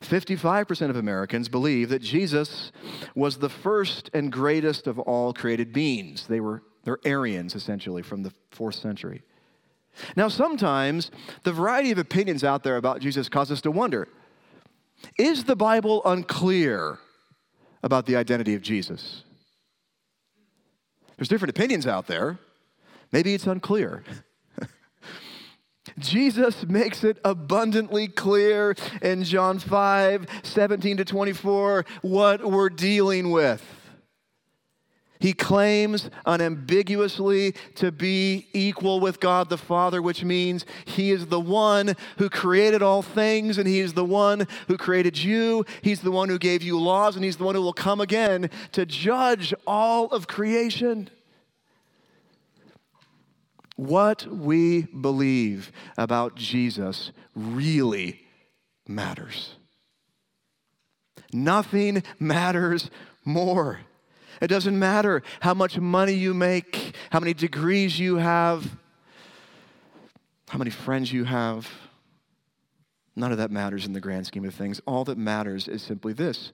55% 0.00 0.90
of 0.90 0.96
Americans 0.96 1.48
believe 1.48 1.88
that 1.88 2.02
Jesus 2.02 2.72
was 3.14 3.38
the 3.38 3.48
first 3.48 4.10
and 4.12 4.30
greatest 4.30 4.86
of 4.86 4.98
all 4.98 5.32
created 5.32 5.72
beings. 5.72 6.26
They 6.26 6.40
were 6.40 6.62
they're 6.84 6.98
Arians 7.04 7.54
essentially 7.54 8.02
from 8.02 8.22
the 8.22 8.32
4th 8.54 8.74
century. 8.74 9.22
Now 10.16 10.28
sometimes 10.28 11.10
the 11.44 11.52
variety 11.52 11.90
of 11.90 11.98
opinions 11.98 12.44
out 12.44 12.62
there 12.62 12.76
about 12.76 13.00
Jesus 13.00 13.28
cause 13.28 13.50
us 13.50 13.62
to 13.62 13.70
wonder, 13.70 14.08
is 15.18 15.44
the 15.44 15.56
Bible 15.56 16.02
unclear 16.04 16.98
about 17.82 18.06
the 18.06 18.16
identity 18.16 18.54
of 18.54 18.62
Jesus? 18.62 19.22
There's 21.16 21.28
different 21.28 21.50
opinions 21.50 21.86
out 21.86 22.06
there. 22.06 22.38
Maybe 23.12 23.34
it's 23.34 23.46
unclear. 23.46 24.02
Jesus 25.98 26.66
makes 26.66 27.04
it 27.04 27.18
abundantly 27.24 28.08
clear 28.08 28.74
in 29.02 29.22
John 29.22 29.58
5 29.58 30.26
17 30.42 30.96
to 30.96 31.04
24 31.04 31.84
what 32.02 32.44
we're 32.44 32.70
dealing 32.70 33.30
with. 33.30 33.62
He 35.24 35.32
claims 35.32 36.10
unambiguously 36.26 37.54
to 37.76 37.90
be 37.90 38.46
equal 38.52 39.00
with 39.00 39.20
God 39.20 39.48
the 39.48 39.56
Father, 39.56 40.02
which 40.02 40.22
means 40.22 40.66
He 40.84 41.12
is 41.12 41.28
the 41.28 41.40
one 41.40 41.96
who 42.18 42.28
created 42.28 42.82
all 42.82 43.00
things, 43.00 43.56
and 43.56 43.66
He 43.66 43.80
is 43.80 43.94
the 43.94 44.04
one 44.04 44.46
who 44.68 44.76
created 44.76 45.16
you. 45.16 45.64
He's 45.80 46.02
the 46.02 46.10
one 46.10 46.28
who 46.28 46.38
gave 46.38 46.62
you 46.62 46.78
laws, 46.78 47.16
and 47.16 47.24
He's 47.24 47.38
the 47.38 47.44
one 47.44 47.54
who 47.54 47.62
will 47.62 47.72
come 47.72 48.02
again 48.02 48.50
to 48.72 48.84
judge 48.84 49.54
all 49.66 50.08
of 50.08 50.26
creation. 50.26 51.08
What 53.76 54.26
we 54.26 54.82
believe 54.82 55.72
about 55.96 56.34
Jesus 56.34 57.12
really 57.34 58.26
matters. 58.86 59.54
Nothing 61.32 62.02
matters 62.20 62.90
more. 63.24 63.80
It 64.40 64.48
doesn't 64.48 64.78
matter 64.78 65.22
how 65.40 65.54
much 65.54 65.78
money 65.78 66.12
you 66.12 66.34
make, 66.34 66.94
how 67.10 67.20
many 67.20 67.34
degrees 67.34 67.98
you 67.98 68.16
have, 68.16 68.76
how 70.48 70.58
many 70.58 70.70
friends 70.70 71.12
you 71.12 71.24
have. 71.24 71.68
None 73.16 73.32
of 73.32 73.38
that 73.38 73.50
matters 73.50 73.86
in 73.86 73.92
the 73.92 74.00
grand 74.00 74.26
scheme 74.26 74.44
of 74.44 74.54
things. 74.54 74.80
All 74.86 75.04
that 75.04 75.18
matters 75.18 75.68
is 75.68 75.82
simply 75.82 76.12
this 76.12 76.52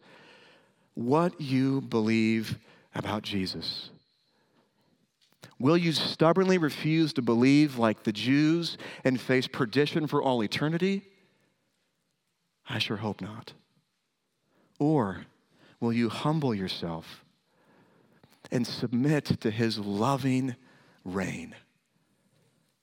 what 0.95 1.41
you 1.41 1.81
believe 1.81 2.59
about 2.95 3.23
Jesus. 3.23 3.91
Will 5.59 5.77
you 5.77 5.93
stubbornly 5.93 6.59
refuse 6.59 7.13
to 7.15 7.23
believe 7.23 7.79
like 7.79 8.03
the 8.03 8.13
Jews 8.13 8.79
and 9.05 9.21
face 9.21 9.47
perdition 9.47 10.07
for 10.07 10.23
all 10.23 10.43
eternity? 10.43 11.03
I 12.69 12.79
sure 12.79 12.97
hope 12.97 13.21
not. 13.21 13.53
Or 14.79 15.27
will 15.79 15.93
you 15.93 16.09
humble 16.09 16.55
yourself 16.55 17.25
and 18.51 18.67
submit 18.67 19.25
to 19.41 19.51
his 19.51 19.79
loving 19.79 20.57
reign? 21.05 21.55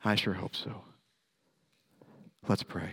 I 0.04 0.16
sure 0.16 0.34
hope 0.34 0.56
so. 0.56 0.84
Let's 2.48 2.64
pray. 2.64 2.92